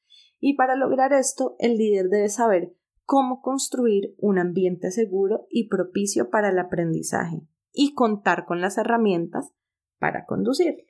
[0.46, 2.76] Y para lograr esto, el líder debe saber
[3.06, 9.54] cómo construir un ambiente seguro y propicio para el aprendizaje y contar con las herramientas
[10.00, 10.84] para conducirlo.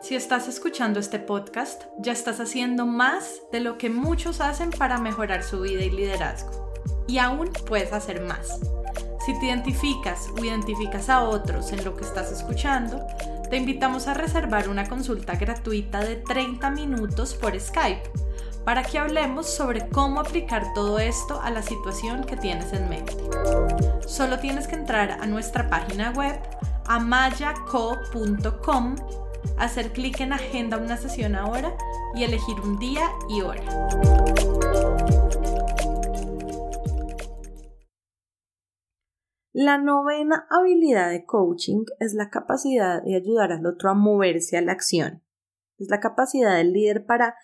[0.00, 4.98] Si estás escuchando este podcast, ya estás haciendo más de lo que muchos hacen para
[4.98, 6.72] mejorar su vida y liderazgo.
[7.06, 8.58] Y aún puedes hacer más.
[9.24, 13.06] Si te identificas o identificas a otros en lo que estás escuchando,
[13.52, 18.10] te invitamos a reservar una consulta gratuita de 30 minutos por Skype
[18.64, 23.14] para que hablemos sobre cómo aplicar todo esto a la situación que tienes en mente.
[24.06, 26.40] Solo tienes que entrar a nuestra página web
[26.86, 28.16] amayaco.com
[29.58, 31.74] hacer clic en Agenda una sesión ahora
[32.14, 33.60] y elegir un día y hora.
[39.54, 44.62] La novena habilidad de coaching es la capacidad de ayudar al otro a moverse a
[44.62, 45.22] la acción.
[45.76, 47.34] Es la capacidad del líder para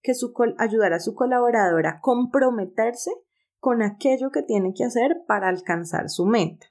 [0.00, 3.10] que su ayudar a su colaborador a comprometerse
[3.58, 6.68] con aquello que tiene que hacer para alcanzar su meta.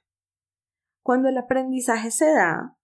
[1.02, 2.78] Cuando el aprendizaje se da,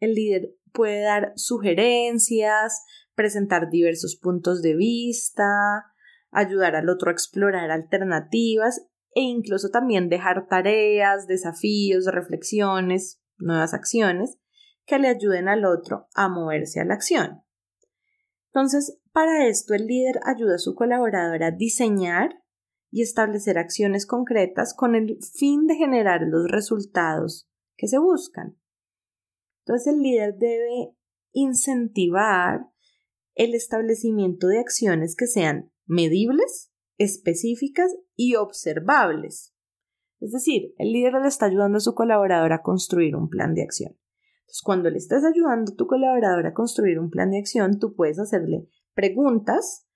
[0.00, 5.86] el líder puede dar sugerencias, presentar diversos puntos de vista,
[6.30, 14.38] ayudar al otro a explorar alternativas e incluso también dejar tareas, desafíos, reflexiones, nuevas acciones
[14.86, 17.42] que le ayuden al otro a moverse a la acción.
[18.46, 22.42] Entonces, para esto el líder ayuda a su colaborador a diseñar
[22.90, 28.58] y establecer acciones concretas con el fin de generar los resultados que se buscan.
[29.60, 30.94] Entonces el líder debe
[31.32, 32.66] incentivar
[33.34, 36.71] el establecimiento de acciones que sean medibles,
[37.02, 39.54] específicas y observables.
[40.20, 43.62] Es decir, el líder le está ayudando a su colaborador a construir un plan de
[43.62, 43.92] acción.
[44.42, 47.94] Entonces, cuando le estás ayudando a tu colaborador a construir un plan de acción, tú
[47.94, 49.86] puedes hacerle preguntas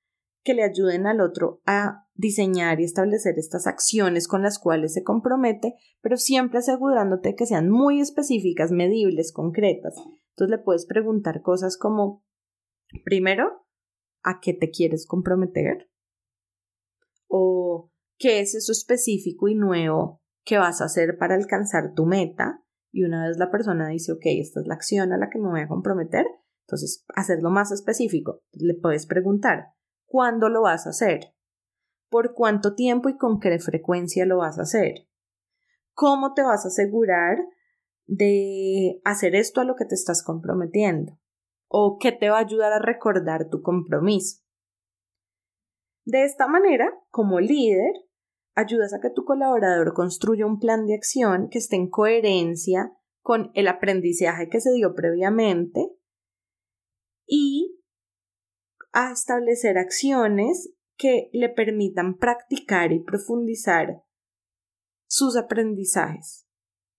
[0.43, 5.03] que le ayuden al otro a diseñar y establecer estas acciones con las cuales se
[5.03, 9.95] compromete, pero siempre asegurándote que sean muy específicas, medibles, concretas.
[10.31, 12.25] Entonces le puedes preguntar cosas como,
[13.05, 13.67] primero,
[14.23, 15.89] ¿a qué te quieres comprometer?
[17.29, 22.63] ¿O qué es eso específico y nuevo que vas a hacer para alcanzar tu meta?
[22.93, 25.49] Y una vez la persona dice, ok, esta es la acción a la que me
[25.49, 26.27] voy a comprometer,
[26.67, 28.43] entonces hacerlo más específico.
[28.53, 29.75] Le puedes preguntar,
[30.07, 31.35] ¿cuándo lo vas a hacer?
[32.09, 35.09] ¿Por cuánto tiempo y con qué frecuencia lo vas a hacer?
[35.93, 37.39] ¿Cómo te vas a asegurar
[38.07, 41.19] de hacer esto a lo que te estás comprometiendo?
[41.69, 44.46] ¿O qué te va a ayudar a recordar tu compromiso?
[46.07, 47.93] De esta manera, como líder,
[48.55, 52.93] ayudas a que tu colaborador construya un plan de acción que esté en coherencia
[53.23, 55.91] con el aprendizaje que se dio previamente
[57.27, 57.83] y
[58.93, 64.05] a establecer acciones que le permitan practicar y profundizar
[65.09, 66.47] sus aprendizajes.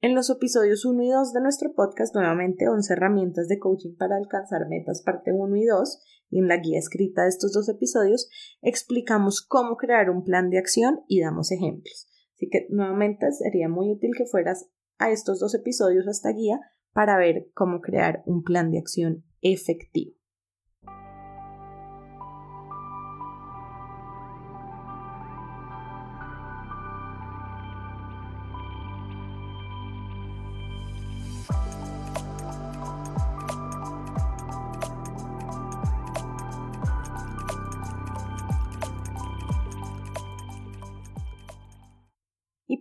[0.02, 4.18] En los episodios 1 y 2 de nuestro podcast, nuevamente 11 herramientas de coaching para
[4.18, 8.30] alcanzar metas, parte 1 y 2, y en la guía escrita de estos dos episodios,
[8.62, 12.08] explicamos cómo crear un plan de acción y damos ejemplos.
[12.36, 16.60] Así que nuevamente sería muy útil que fueras a estos dos episodios a esta guía
[16.94, 20.17] para ver cómo crear un plan de acción efectivo.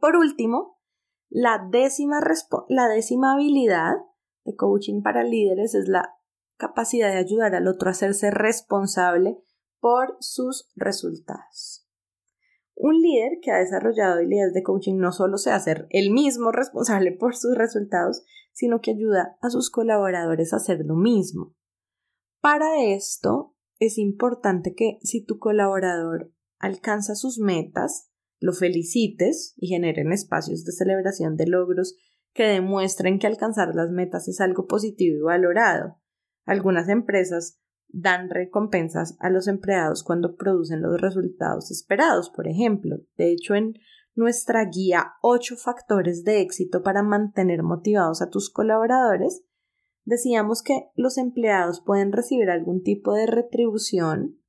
[0.06, 0.78] Por último,
[1.28, 2.20] la décima,
[2.68, 3.94] la décima habilidad
[4.44, 6.14] de coaching para líderes es la
[6.56, 9.36] capacidad de ayudar al otro a hacerse responsable
[9.80, 11.88] por sus resultados.
[12.76, 17.10] Un líder que ha desarrollado habilidades de coaching no solo se hace el mismo responsable
[17.10, 21.52] por sus resultados, sino que ayuda a sus colaboradores a hacer lo mismo.
[22.40, 30.12] Para esto es importante que si tu colaborador alcanza sus metas, lo felicites y generen
[30.12, 31.96] espacios de celebración de logros
[32.32, 35.96] que demuestren que alcanzar las metas es algo positivo y valorado.
[36.44, 37.58] Algunas empresas
[37.88, 42.98] dan recompensas a los empleados cuando producen los resultados esperados, por ejemplo.
[43.16, 43.74] De hecho, en
[44.14, 49.44] nuestra guía 8 factores de éxito para mantener motivados a tus colaboradores,
[50.04, 54.40] decíamos que los empleados pueden recibir algún tipo de retribución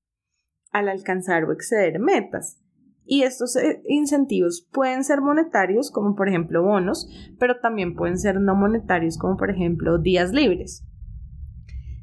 [0.71, 2.59] al alcanzar o exceder metas.
[3.10, 7.08] Y estos eh, incentivos pueden ser monetarios, como por ejemplo bonos,
[7.39, 10.86] pero también pueden ser no monetarios, como por ejemplo días libres.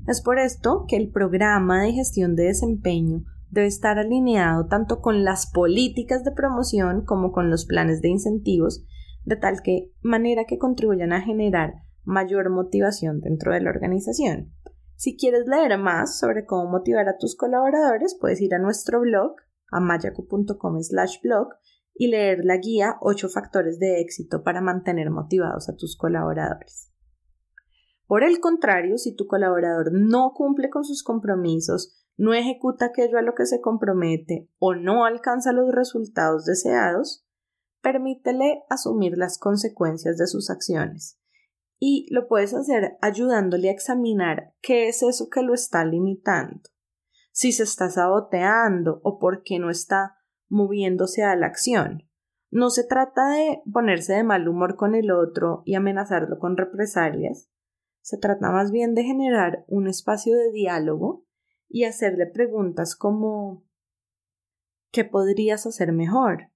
[0.07, 5.25] Es por esto que el programa de gestión de desempeño debe estar alineado tanto con
[5.25, 8.87] las políticas de promoción como con los planes de incentivos,
[9.25, 14.53] de tal que manera que contribuyan a generar mayor motivación dentro de la organización.
[14.97, 19.37] Si quieres leer más sobre cómo motivar a tus colaboradores, puedes ir a nuestro blog
[19.71, 21.49] a mayaco.com slash blog
[21.95, 26.91] y leer la guía 8 factores de éxito para mantener motivados a tus colaboradores.
[28.07, 33.23] Por el contrario, si tu colaborador no cumple con sus compromisos, no ejecuta aquello a
[33.23, 37.27] lo que se compromete o no alcanza los resultados deseados,
[37.83, 41.19] permítele asumir las consecuencias de sus acciones.
[41.79, 46.63] Y lo puedes hacer ayudándole a examinar qué es eso que lo está limitando
[47.35, 50.17] si se está saboteando o por qué no está
[50.49, 52.09] moviéndose a la acción.
[52.51, 57.51] No se trata de ponerse de mal humor con el otro y amenazarlo con represalias.
[58.03, 61.27] Se trata más bien de generar un espacio de diálogo
[61.69, 63.65] y hacerle preguntas como
[64.93, 66.53] ¿qué podrías hacer mejor?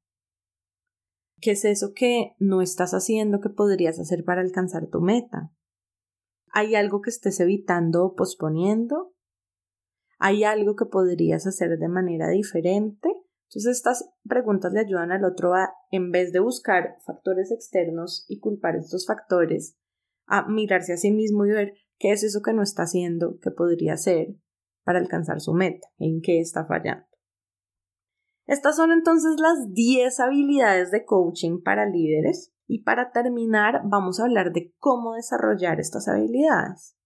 [1.40, 5.50] ¿Qué es eso que no estás haciendo que podrías hacer para alcanzar tu meta?
[6.52, 9.12] ¿Hay algo que estés evitando o posponiendo?
[10.18, 13.08] ¿Hay algo que podrías hacer de manera diferente?
[13.48, 18.40] Entonces estas preguntas le ayudan al otro a, en vez de buscar factores externos y
[18.40, 19.78] culpar estos factores,
[20.26, 23.50] a mirarse a sí mismo y ver qué es eso que no está haciendo, que
[23.50, 24.34] podría hacer
[24.84, 27.06] para alcanzar su meta, en qué está fallando.
[28.46, 34.24] Estas son entonces las 10 habilidades de coaching para líderes y para terminar vamos a
[34.24, 36.97] hablar de cómo desarrollar estas habilidades.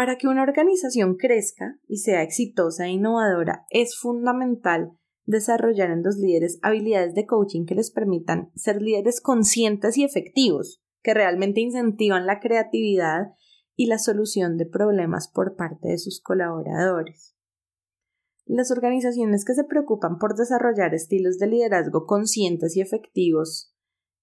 [0.00, 4.92] Para que una organización crezca y sea exitosa e innovadora, es fundamental
[5.26, 10.82] desarrollar en los líderes habilidades de coaching que les permitan ser líderes conscientes y efectivos,
[11.02, 13.34] que realmente incentivan la creatividad
[13.76, 17.36] y la solución de problemas por parte de sus colaboradores.
[18.46, 23.74] Las organizaciones que se preocupan por desarrollar estilos de liderazgo conscientes y efectivos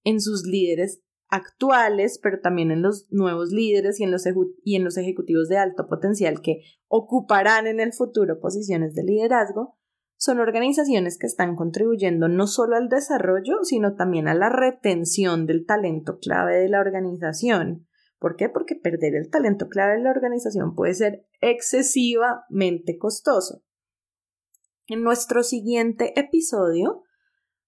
[0.04, 4.24] en sus líderes actuales, pero también en los nuevos líderes y en los,
[4.64, 9.78] y en los ejecutivos de alto potencial que ocuparán en el futuro posiciones de liderazgo,
[10.18, 15.66] son organizaciones que están contribuyendo no solo al desarrollo, sino también a la retención del
[15.66, 17.88] talento clave de la organización.
[18.20, 18.50] ¿Por qué?
[18.50, 23.62] Porque perder el talento clave de la organización puede ser excesivamente costoso.
[24.88, 27.04] En nuestro siguiente episodio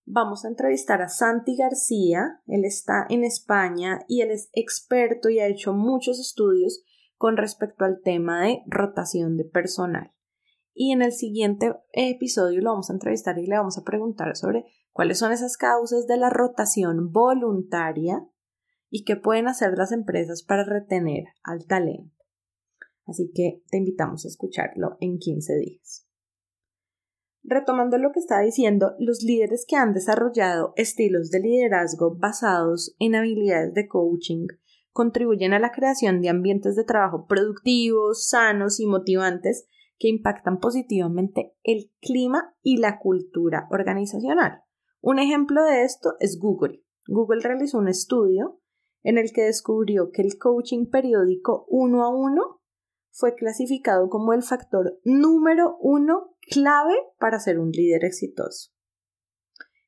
[0.10, 2.42] vamos a entrevistar a Santi García.
[2.48, 6.84] Él está en España y él es experto y ha hecho muchos estudios
[7.16, 10.12] con respecto al tema de rotación de personal.
[10.74, 14.66] Y en el siguiente episodio lo vamos a entrevistar y le vamos a preguntar sobre
[14.92, 18.26] cuáles son esas causas de la rotación voluntaria
[18.90, 22.16] y qué pueden hacer las empresas para retener al talento.
[23.06, 26.09] Así que te invitamos a escucharlo en 15 días.
[27.50, 33.16] Retomando lo que estaba diciendo, los líderes que han desarrollado estilos de liderazgo basados en
[33.16, 34.46] habilidades de coaching
[34.92, 41.56] contribuyen a la creación de ambientes de trabajo productivos, sanos y motivantes que impactan positivamente
[41.64, 44.62] el clima y la cultura organizacional.
[45.02, 46.84] Un ejemplo de esto es Google.
[47.08, 48.62] Google realizó un estudio
[49.02, 52.62] en el que descubrió que el coaching periódico uno a uno
[53.10, 58.72] fue clasificado como el factor número uno clave para ser un líder exitoso.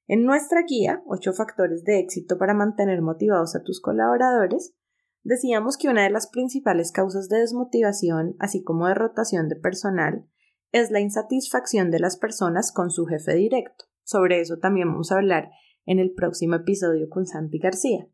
[0.07, 4.75] En nuestra guía, 8 factores de éxito para mantener motivados a tus colaboradores,
[5.23, 10.27] decíamos que una de las principales causas de desmotivación, así como de rotación de personal,
[10.71, 13.85] es la insatisfacción de las personas con su jefe directo.
[14.03, 15.49] Sobre eso también vamos a hablar
[15.85, 18.07] en el próximo episodio con Santi García.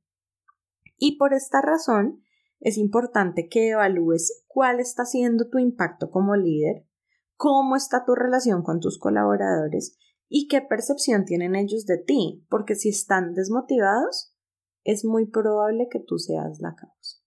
[0.97, 2.21] Y por esta razón,
[2.59, 6.86] es importante que evalúes cuál está siendo tu impacto como líder
[7.37, 12.75] cómo está tu relación con tus colaboradores y qué percepción tienen ellos de ti, porque
[12.75, 14.35] si están desmotivados,
[14.83, 17.21] es muy probable que tú seas la causa.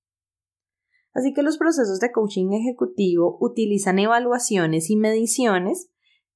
[1.12, 5.90] Así que los procesos de coaching ejecutivo utilizan evaluaciones y mediciones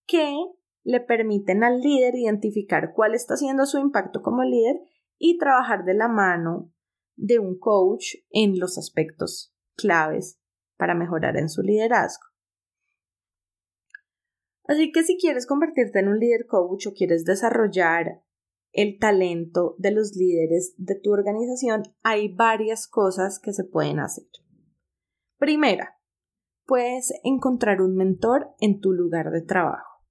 [0.07, 0.35] que
[0.83, 4.81] le permiten al líder identificar cuál está siendo su impacto como líder
[5.19, 6.73] y trabajar de la mano
[7.17, 10.41] de un coach en los aspectos claves
[10.77, 12.34] para mejorar en su liderazgo.
[14.67, 18.23] Así que si quieres convertirte en un líder coach o quieres desarrollar
[18.73, 24.25] el talento de los líderes de tu organización, hay varias cosas que se pueden hacer.
[25.39, 25.99] Primera,
[26.67, 30.03] puedes encontrar un mentor en tu lugar de trabajo.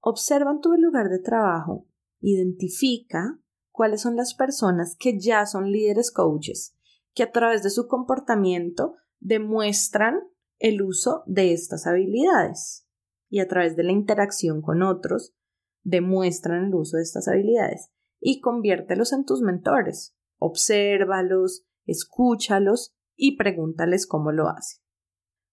[0.00, 1.86] Observa en tu lugar de trabajo,
[2.20, 3.38] identifica
[3.70, 6.76] cuáles son las personas que ya son líderes coaches,
[7.12, 10.20] que a través de su comportamiento demuestran
[10.58, 12.86] el uso de estas habilidades
[13.30, 15.34] y a través de la interacción con otros
[15.82, 20.14] demuestran el uso de estas habilidades y conviértelos en tus mentores.
[20.38, 24.82] Obsérvalos, escúchalos y pregúntales cómo lo hacen.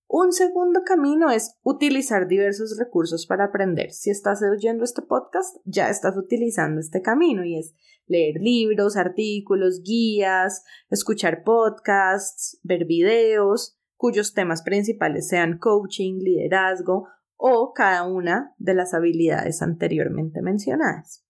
[0.09, 3.91] Un segundo camino es utilizar diversos recursos para aprender.
[3.91, 7.75] Si estás oyendo este podcast, ya estás utilizando este camino y es
[8.05, 17.07] leer libros, artículos, guías, escuchar podcasts, ver videos cuyos temas principales sean coaching, liderazgo
[17.37, 21.23] o cada una de las habilidades anteriormente mencionadas.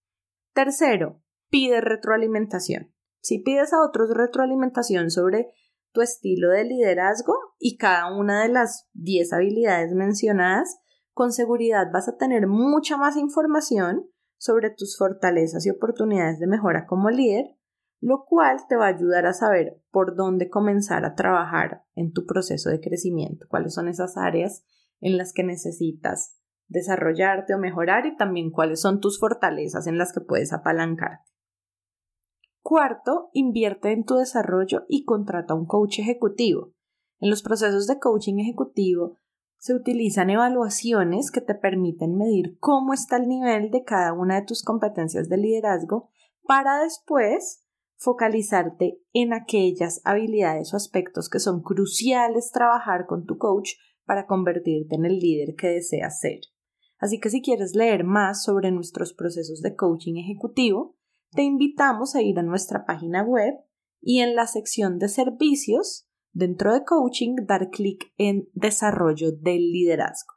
[0.54, 2.92] Tercero, pide retroalimentación.
[3.20, 5.52] Si pides a otros retroalimentación sobre
[5.92, 10.78] tu estilo de liderazgo y cada una de las 10 habilidades mencionadas,
[11.12, 16.86] con seguridad vas a tener mucha más información sobre tus fortalezas y oportunidades de mejora
[16.86, 17.56] como líder,
[18.00, 22.24] lo cual te va a ayudar a saber por dónde comenzar a trabajar en tu
[22.24, 24.64] proceso de crecimiento, cuáles son esas áreas
[25.00, 26.38] en las que necesitas
[26.68, 31.30] desarrollarte o mejorar y también cuáles son tus fortalezas en las que puedes apalancarte.
[32.62, 36.74] Cuarto, invierte en tu desarrollo y contrata un coach ejecutivo.
[37.18, 39.16] En los procesos de coaching ejecutivo
[39.56, 44.46] se utilizan evaluaciones que te permiten medir cómo está el nivel de cada una de
[44.46, 46.10] tus competencias de liderazgo
[46.46, 47.64] para después
[47.96, 53.72] focalizarte en aquellas habilidades o aspectos que son cruciales trabajar con tu coach
[54.08, 56.40] para convertirte en el líder que deseas ser.
[56.98, 60.96] Así que si quieres leer más sobre nuestros procesos de coaching ejecutivo,
[61.32, 63.54] te invitamos a ir a nuestra página web
[64.00, 70.32] y en la sección de servicios, dentro de coaching, dar clic en desarrollo del liderazgo.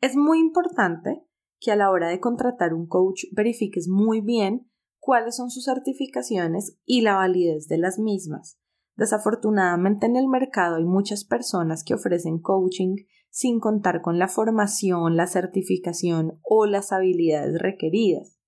[0.00, 1.26] Es muy importante
[1.58, 4.70] que a la hora de contratar un coach verifiques muy bien
[5.00, 8.61] cuáles son sus certificaciones y la validez de las mismas.
[8.96, 12.96] Desafortunadamente en el mercado hay muchas personas que ofrecen coaching
[13.30, 18.38] sin contar con la formación, la certificación o las habilidades requeridas.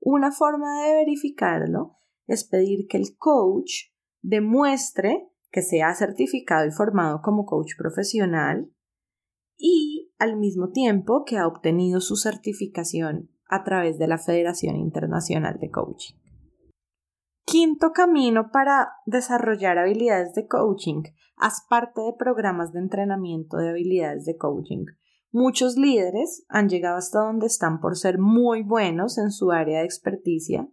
[0.00, 1.96] Una forma de verificarlo
[2.26, 3.90] es pedir que el coach
[4.20, 8.70] demuestre que se ha certificado y formado como coach profesional
[9.56, 15.58] y al mismo tiempo que ha obtenido su certificación a través de la Federación Internacional
[15.60, 16.16] de Coaching.
[17.54, 21.04] Quinto camino para desarrollar habilidades de coaching.
[21.36, 24.86] Haz parte de programas de entrenamiento de habilidades de coaching.
[25.30, 29.84] Muchos líderes han llegado hasta donde están por ser muy buenos en su área de
[29.84, 30.68] experticia,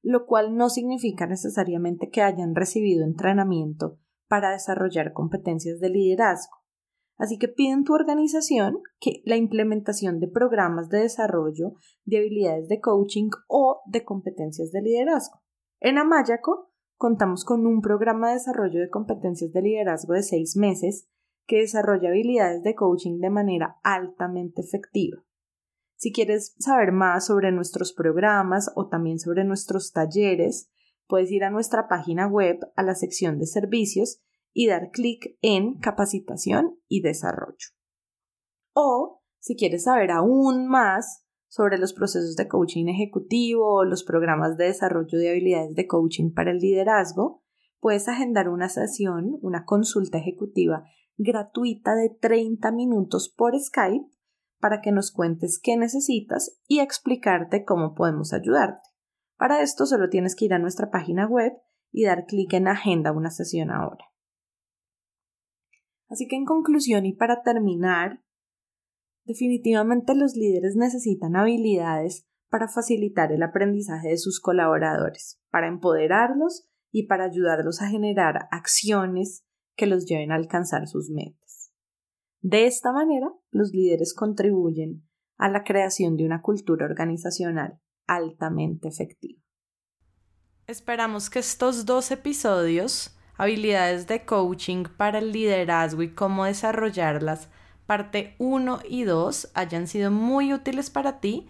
[0.00, 6.56] lo cual no significa necesariamente que hayan recibido entrenamiento para desarrollar competencias de liderazgo.
[7.18, 11.74] Así que piden tu organización que la implementación de programas de desarrollo
[12.06, 15.41] de habilidades de coaching o de competencias de liderazgo.
[15.84, 21.08] En Amayaco contamos con un programa de desarrollo de competencias de liderazgo de seis meses
[21.44, 25.24] que desarrolla habilidades de coaching de manera altamente efectiva.
[25.96, 30.70] Si quieres saber más sobre nuestros programas o también sobre nuestros talleres,
[31.08, 34.22] puedes ir a nuestra página web a la sección de servicios
[34.52, 37.70] y dar clic en capacitación y desarrollo.
[38.72, 41.21] O si quieres saber aún más
[41.52, 46.50] sobre los procesos de coaching ejecutivo los programas de desarrollo de habilidades de coaching para
[46.50, 47.42] el liderazgo,
[47.78, 50.84] puedes agendar una sesión, una consulta ejecutiva
[51.18, 54.06] gratuita de 30 minutos por Skype
[54.60, 58.88] para que nos cuentes qué necesitas y explicarte cómo podemos ayudarte.
[59.36, 61.52] Para esto solo tienes que ir a nuestra página web
[61.90, 64.06] y dar clic en Agenda una sesión ahora.
[66.08, 68.22] Así que en conclusión y para terminar,
[69.24, 77.06] definitivamente los líderes necesitan habilidades para facilitar el aprendizaje de sus colaboradores, para empoderarlos y
[77.06, 79.44] para ayudarlos a generar acciones
[79.74, 81.72] que los lleven a alcanzar sus metas.
[82.40, 85.08] De esta manera, los líderes contribuyen
[85.38, 89.40] a la creación de una cultura organizacional altamente efectiva.
[90.66, 97.48] Esperamos que estos dos episodios, habilidades de coaching para el liderazgo y cómo desarrollarlas,
[97.92, 101.46] parte 1 y 2, hayan sido muy útiles para ti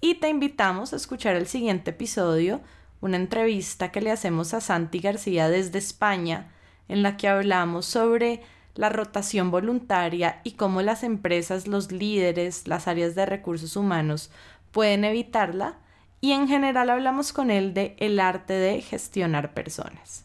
[0.00, 2.60] y te invitamos a escuchar el siguiente episodio,
[3.00, 6.50] una entrevista que le hacemos a Santi García desde España,
[6.88, 8.42] en la que hablamos sobre
[8.74, 14.32] la rotación voluntaria y cómo las empresas, los líderes, las áreas de recursos humanos
[14.72, 15.78] pueden evitarla
[16.20, 20.24] y en general hablamos con él de el arte de gestionar personas.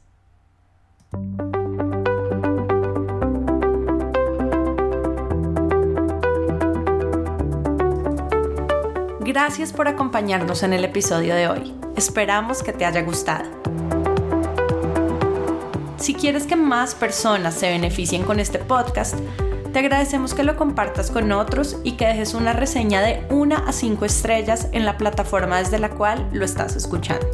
[9.29, 11.75] Gracias por acompañarnos en el episodio de hoy.
[11.95, 13.47] Esperamos que te haya gustado.
[15.97, 19.13] Si quieres que más personas se beneficien con este podcast,
[19.71, 23.71] te agradecemos que lo compartas con otros y que dejes una reseña de 1 a
[23.71, 27.27] 5 estrellas en la plataforma desde la cual lo estás escuchando.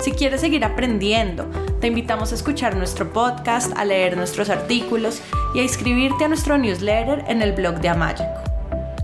[0.00, 1.46] Si quieres seguir aprendiendo,
[1.80, 5.22] te invitamos a escuchar nuestro podcast, a leer nuestros artículos
[5.54, 8.49] y a inscribirte a nuestro newsletter en el blog de Amayaco.